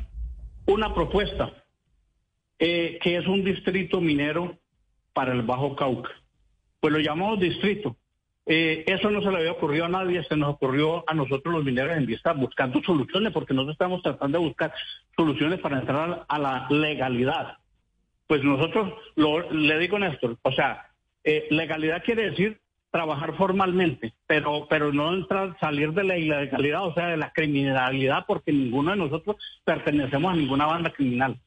una 0.66 0.94
propuesta 0.94 1.52
eh, 2.58 2.98
que 3.02 3.16
es 3.16 3.26
un 3.26 3.42
distrito 3.44 4.00
minero 4.00 4.58
para 5.12 5.32
el 5.32 5.42
Bajo 5.42 5.74
Cauca. 5.74 6.10
Pues 6.80 6.92
lo 6.92 6.98
llamamos 6.98 7.40
distrito. 7.40 7.96
Eh, 8.46 8.84
eso 8.86 9.10
no 9.10 9.22
se 9.22 9.30
le 9.30 9.38
había 9.38 9.52
ocurrido 9.52 9.84
a 9.84 9.88
nadie, 9.88 10.24
se 10.24 10.36
nos 10.36 10.54
ocurrió 10.54 11.04
a 11.08 11.14
nosotros 11.14 11.54
los 11.54 11.64
mineros 11.64 11.96
en 11.96 12.06
vista 12.06 12.32
buscando 12.32 12.82
soluciones, 12.82 13.32
porque 13.32 13.54
nosotros 13.54 13.74
estamos 13.74 14.02
tratando 14.02 14.38
de 14.38 14.44
buscar 14.44 14.72
soluciones 15.16 15.60
para 15.60 15.80
entrar 15.80 16.24
a 16.26 16.38
la 16.38 16.66
legalidad. 16.70 17.58
Pues 18.26 18.42
nosotros, 18.42 18.92
lo, 19.16 19.50
le 19.50 19.78
digo 19.78 19.98
Néstor, 19.98 20.36
o 20.42 20.52
sea, 20.52 20.86
eh, 21.22 21.46
legalidad 21.50 22.02
quiere 22.02 22.30
decir 22.30 22.60
trabajar 22.90 23.37
formalmente, 23.37 24.14
pero, 24.26 24.66
pero 24.68 24.92
no 24.92 25.14
entrar, 25.14 25.57
salir 25.61 25.92
de 25.92 26.05
la 26.05 26.18
ilegalidad, 26.18 26.87
o 26.87 26.94
sea, 26.94 27.09
de 27.09 27.16
la 27.16 27.33
criminalidad, 27.33 28.24
porque 28.26 28.53
ninguno 28.53 28.90
de 28.90 28.96
nosotros 28.96 29.37
pertenecemos 29.64 30.33
a 30.33 30.37
ninguna 30.37 30.66
banda 30.66 30.90
criminal. 30.90 31.38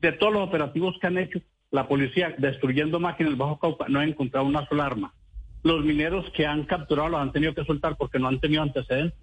De 0.00 0.12
todos 0.12 0.32
los 0.32 0.48
operativos 0.48 0.96
que 1.00 1.06
han 1.06 1.18
hecho, 1.18 1.40
la 1.70 1.86
policía 1.86 2.34
destruyendo 2.38 2.98
máquinas 2.98 3.36
Bajo 3.36 3.58
Cauca 3.58 3.86
no 3.88 4.00
ha 4.00 4.04
encontrado 4.04 4.46
una 4.46 4.66
sola 4.66 4.86
arma. 4.86 5.14
Los 5.62 5.84
mineros 5.84 6.28
que 6.30 6.46
han 6.46 6.64
capturado 6.64 7.10
los 7.10 7.20
han 7.20 7.32
tenido 7.32 7.54
que 7.54 7.64
soltar 7.64 7.96
porque 7.96 8.18
no 8.18 8.28
han 8.28 8.40
tenido 8.40 8.62
antecedentes. 8.62 9.18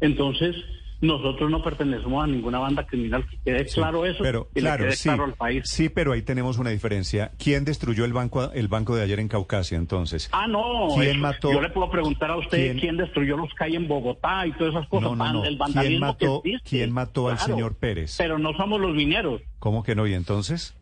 Entonces, 0.00 0.56
nosotros 1.00 1.50
no 1.50 1.62
pertenecemos 1.62 2.22
a 2.22 2.26
ninguna 2.26 2.58
banda 2.58 2.86
criminal, 2.86 3.26
que 3.28 3.38
quede 3.38 3.66
claro 3.66 4.04
eso 4.04 4.22
pero, 4.22 4.48
claro, 4.54 4.84
quede 4.84 4.96
sí, 4.96 5.08
claro 5.08 5.24
al 5.24 5.34
país. 5.34 5.64
Sí, 5.66 5.88
pero 5.88 6.12
ahí 6.12 6.22
tenemos 6.22 6.58
una 6.58 6.70
diferencia. 6.70 7.32
¿Quién 7.38 7.64
destruyó 7.64 8.04
el 8.04 8.12
banco 8.12 8.50
el 8.52 8.68
banco 8.68 8.96
de 8.96 9.02
ayer 9.02 9.18
en 9.20 9.28
Caucasia 9.28 9.78
entonces? 9.78 10.28
Ah, 10.32 10.46
no. 10.46 10.88
¿Quién 10.96 11.20
mató? 11.20 11.52
Yo 11.52 11.60
le 11.60 11.70
puedo 11.70 11.90
preguntar 11.90 12.30
a 12.30 12.36
usted 12.36 12.78
quién, 12.78 12.96
destruyó 12.96 13.36
los 13.36 13.52
calles 13.54 13.76
en 13.76 13.88
Bogotá 13.88 14.46
y 14.46 14.52
todas 14.52 14.74
esas 14.74 14.88
cosas. 14.88 15.16
No, 15.16 15.32
no, 15.32 15.44
El 15.44 15.56
vandalismo 15.56 15.82
¿Quién 15.82 16.00
mató, 16.00 16.42
que 16.42 16.48
existe. 16.50 16.68
¿quién 16.76 16.92
mató 16.92 17.28
al 17.28 17.38
señor 17.38 17.76
Pérez? 17.76 18.16
Pero 18.18 18.38
no 18.38 18.52
somos 18.54 18.80
los 18.80 18.94
mineros. 18.94 19.40
¿Cómo 19.58 19.82
que 19.82 19.94
no? 19.94 20.06
¿Y 20.06 20.14
entonces? 20.14 20.74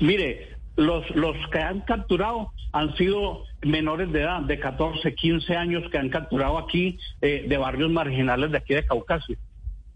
Mire, 0.00 0.55
los, 0.76 1.08
los 1.16 1.36
que 1.50 1.58
han 1.58 1.80
capturado 1.80 2.52
han 2.72 2.94
sido 2.96 3.44
menores 3.62 4.12
de 4.12 4.22
edad, 4.22 4.42
de 4.42 4.58
14, 4.60 5.14
15 5.14 5.56
años 5.56 5.84
que 5.90 5.98
han 5.98 6.10
capturado 6.10 6.58
aquí 6.58 6.98
eh, 7.20 7.46
de 7.48 7.56
barrios 7.56 7.90
marginales 7.90 8.52
de 8.52 8.58
aquí 8.58 8.74
de 8.74 8.86
Caucasia. 8.86 9.36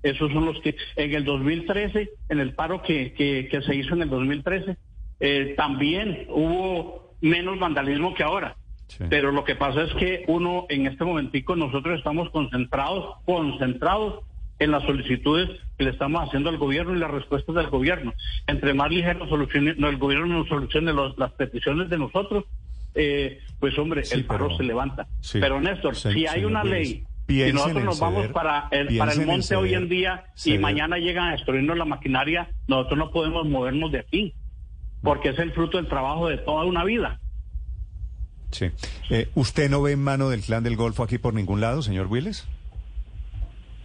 Esos 0.03 0.33
son 0.33 0.47
los 0.47 0.59
que 0.61 0.75
en 0.97 1.15
el 1.15 1.25
2013, 1.25 2.11
en 2.31 2.41
el 2.41 2.55
paro 2.55 2.83
que, 2.83 3.13
que, 3.13 3.49
que 3.51 3.63
se 3.63 3.77
hizo 3.77 3.95
en 3.95 4.03
el 4.03 4.09
2013, 4.09 4.77
eh, 5.21 5.55
también 5.57 6.27
hubo 6.31 7.15
menos 7.21 7.59
vandalismo 7.59 8.15
que 8.15 8.23
ahora. 8.23 8.57
Pero 9.09 9.31
lo 9.31 9.45
que 9.45 9.55
pasa 9.55 9.85
es 9.85 9.95
que 9.95 10.25
uno 10.27 10.67
en 10.69 10.87
este 10.87 11.05
momentico 11.05 11.55
nosotros 11.55 11.99
estamos 11.99 12.29
concentrados, 12.31 13.17
concentrados 13.25 14.25
en 14.61 14.71
las 14.71 14.83
solicitudes 14.85 15.49
que 15.77 15.85
le 15.85 15.91
estamos 15.91 16.23
haciendo 16.27 16.49
al 16.51 16.59
gobierno 16.59 16.95
y 16.95 16.99
las 17.01 17.11
respuestas 17.11 17.55
del 17.57 17.67
gobierno. 17.69 18.13
Entre 18.47 18.73
más 18.75 18.91
ligero 18.91 19.29
solucione, 19.29 19.75
no, 19.77 19.89
el 19.89 19.97
gobierno 19.97 20.27
nos 20.27 20.49
solucione 20.49 20.93
los- 20.93 21.19
las 21.19 21.33
peticiones 21.33 21.89
de 21.91 21.99
nosotros, 21.99 22.45
eh, 22.95 23.41
pues 23.59 23.77
hombre, 23.79 24.03
el 24.13 24.25
paro 24.27 24.47
pero- 24.47 24.57
se 24.59 24.63
levanta. 24.63 25.07
sí. 25.21 25.39
Pero 25.41 25.61
Néstor, 25.61 25.97
Se- 25.97 26.13
si 26.13 26.27
hay 26.27 26.45
una 26.45 26.63
ley, 26.63 27.05
si 27.27 27.53
nosotros 27.53 27.85
nos 27.85 28.01
vamos 28.01 28.27
para 28.29 28.69
el, 28.71 28.97
para 28.99 29.13
el 29.13 29.25
monte 29.27 29.57
hoy 29.57 29.75
en 29.75 29.89
ceder, 29.89 29.89
día 29.89 30.25
y 30.45 30.59
mañana 30.59 30.99
llegan 30.99 31.29
a 31.29 31.33
destruirnos 31.33 31.77
la 31.79 31.85
maquinaria, 31.87 32.51
nosotros 32.69 32.99
no 32.99 33.11
podemos 33.11 33.49
movernos 33.49 33.91
de 33.93 34.01
aquí, 34.01 34.35
porque 35.03 35.31
es 35.31 35.39
el 35.39 35.53
fruto 35.53 35.79
del 35.79 35.87
trabajo 35.89 36.29
de 36.29 36.37
toda 36.39 36.65
una 36.65 36.85
vida. 36.85 37.19
Sí. 38.51 38.67
Eh, 39.11 39.29
¿Usted 39.35 39.71
no 39.71 39.81
ve 39.81 39.93
en 39.93 40.03
mano 40.03 40.29
del 40.29 40.43
clan 40.43 40.65
del 40.65 40.77
Golfo 40.77 41.03
aquí 41.05 41.17
por 41.19 41.33
ningún 41.35 41.61
lado, 41.61 41.83
señor 41.83 42.09
Willis? 42.09 42.47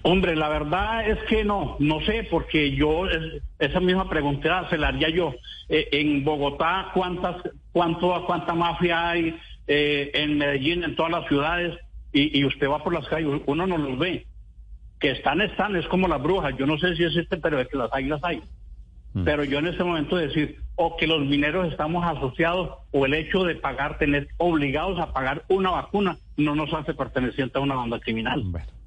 Hombre, 0.07 0.35
la 0.35 0.49
verdad 0.49 1.09
es 1.09 1.17
que 1.27 1.43
no, 1.43 1.77
no 1.79 1.99
sé, 2.01 2.27
porque 2.29 2.75
yo 2.75 3.07
es- 3.09 3.41
esa 3.57 3.79
misma 3.79 4.07
pregunta 4.07 4.69
se 4.69 4.77
la 4.77 4.89
haría 4.89 5.09
yo. 5.09 5.33
Eh, 5.67 5.87
en 5.93 6.23
Bogotá, 6.23 6.91
¿cuántas, 6.93 7.37
cuánto, 7.71 8.23
cuánta 8.27 8.53
mafia 8.53 9.09
hay? 9.09 9.35
Eh, 9.65 10.11
en 10.13 10.37
Medellín, 10.37 10.83
en 10.83 10.95
todas 10.95 11.11
las 11.11 11.27
ciudades, 11.27 11.75
y, 12.13 12.37
y 12.39 12.45
usted 12.45 12.69
va 12.69 12.83
por 12.83 12.93
las 12.93 13.07
calles, 13.07 13.41
uno 13.47 13.65
no 13.65 13.79
los 13.79 13.97
ve. 13.97 14.27
Que 14.99 15.09
están, 15.09 15.41
están, 15.41 15.75
es 15.75 15.87
como 15.87 16.07
las 16.07 16.21
brujas. 16.21 16.53
Yo 16.55 16.67
no 16.67 16.77
sé 16.77 16.95
si 16.95 17.03
existe, 17.03 17.37
pero 17.37 17.59
es 17.59 17.67
que 17.67 17.77
las 17.77 17.91
hay, 17.91 18.05
las 18.05 18.23
hay. 18.23 18.43
Pero 19.25 19.43
yo 19.43 19.57
en 19.57 19.67
ese 19.67 19.83
momento 19.83 20.17
decir, 20.17 20.59
o 20.75 20.97
que 20.97 21.07
los 21.07 21.21
mineros 21.25 21.71
estamos 21.71 22.05
asociados, 22.05 22.77
o 22.91 23.05
el 23.07 23.15
hecho 23.15 23.43
de 23.43 23.55
pagar, 23.55 23.97
tener 23.97 24.27
obligados 24.37 24.99
a 24.99 25.11
pagar 25.13 25.45
una 25.47 25.71
vacuna, 25.71 26.17
no 26.37 26.53
nos 26.53 26.71
hace 26.73 26.93
perteneciente 26.93 27.57
a 27.57 27.61
una 27.61 27.73
banda 27.75 27.99
criminal. 27.99 28.43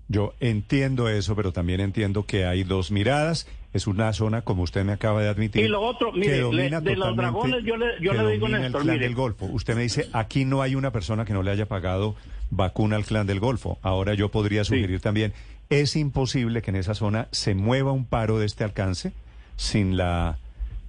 Yo 0.09 0.35
entiendo 0.41 1.09
eso, 1.09 1.37
pero 1.37 1.53
también 1.53 1.81
entiendo 1.81 2.25
que 2.25 2.47
hay 2.47 2.65
dos 2.65 2.91
miradas. 2.91 3.47
Es 3.75 3.87
una 3.87 4.11
zona, 4.15 4.41
como 4.41 4.63
usted 4.63 4.83
me 4.85 4.93
acaba 4.93 5.21
de 5.23 5.29
admitir, 5.29 5.63
Y 5.63 5.69
lo 5.69 5.83
otro, 5.83 6.11
que 6.13 6.21
mire, 6.21 6.37
le- 6.37 6.41
domina 6.41 6.81
de 6.81 6.97
los 6.97 7.15
dragones 7.15 7.63
yo 7.65 7.77
le- 7.77 8.01
yo 8.01 8.13
que 8.13 8.19
le 8.19 8.31
digo, 8.33 8.49
Néstor, 8.49 8.65
el 8.67 8.73
clan 8.73 8.87
mire. 8.97 8.99
del 9.07 9.15
Golfo. 9.15 9.45
Usted 9.45 9.75
me 9.77 9.83
dice, 9.83 10.09
aquí 10.15 10.47
no 10.47 10.63
hay 10.63 10.75
una 10.75 10.91
persona 10.91 11.27
que 11.27 11.35
no 11.35 11.43
le 11.43 11.51
haya 11.51 11.67
pagado 11.67 12.15
vacuna 12.51 12.97
al 12.97 13.05
clan 13.05 13.27
del 13.27 13.41
Golfo. 13.41 13.79
Ahora 13.83 14.15
yo 14.15 14.31
podría 14.31 14.65
sugerir 14.65 15.01
también, 15.01 15.35
es 15.69 15.95
imposible 15.97 16.63
que 16.63 16.71
en 16.71 16.77
esa 16.77 16.95
zona 16.95 17.29
se 17.31 17.55
mueva 17.55 17.93
un 17.93 18.07
paro 18.07 18.39
de 18.39 18.47
este 18.47 18.65
alcance 18.65 19.13
sin 19.57 19.99
la 19.99 20.39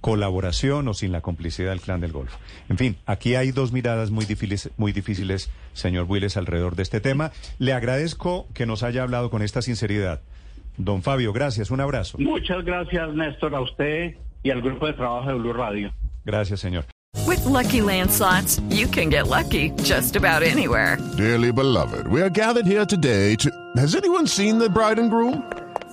colaboración 0.00 0.88
o 0.88 0.94
sin 0.94 1.12
la 1.12 1.20
complicidad 1.20 1.70
del 1.70 1.80
clan 1.80 2.00
del 2.00 2.12
Golfo. 2.12 2.38
En 2.68 2.78
fin, 2.78 2.96
aquí 3.06 3.34
hay 3.34 3.52
dos 3.52 3.72
miradas 3.72 4.10
muy 4.10 4.24
difíciles, 4.24 4.70
muy 4.76 4.92
difíciles, 4.92 5.50
señor 5.72 6.06
Willes, 6.08 6.36
alrededor 6.36 6.76
de 6.76 6.82
este 6.82 7.00
tema. 7.00 7.32
Le 7.58 7.72
agradezco 7.72 8.46
que 8.54 8.66
nos 8.66 8.82
haya 8.82 9.02
hablado 9.02 9.30
con 9.30 9.42
esta 9.42 9.62
sinceridad. 9.62 10.20
Don 10.76 11.02
Fabio, 11.02 11.32
gracias, 11.32 11.70
un 11.70 11.80
abrazo. 11.80 12.18
Muchas 12.18 12.64
gracias, 12.64 13.12
Néstor, 13.14 13.54
a 13.54 13.60
usted 13.60 14.14
y 14.42 14.50
al 14.50 14.62
grupo 14.62 14.86
de 14.86 14.94
trabajo 14.94 15.28
de 15.28 15.34
Blue 15.34 15.52
Radio. 15.52 15.92
Gracias, 16.24 16.60
señor. 16.60 16.86
With 17.26 17.44
Lucky 17.44 17.82
Land 17.82 18.10
slots, 18.10 18.60
you 18.70 18.86
can 18.86 19.10
get 19.10 19.26
lucky 19.26 19.70
just 19.82 20.16
about 20.16 20.42
anywhere. 20.42 20.96
Dearly 21.16 21.52
beloved, 21.52 22.06
we 22.06 22.22
are 22.22 22.30
gathered 22.30 22.66
here 22.66 22.86
today 22.86 23.36
to. 23.36 23.50
Has 23.76 23.94
anyone 23.94 24.26
seen 24.26 24.58
the 24.58 24.68
bride 24.68 24.98
and 24.98 25.10
groom? 25.10 25.42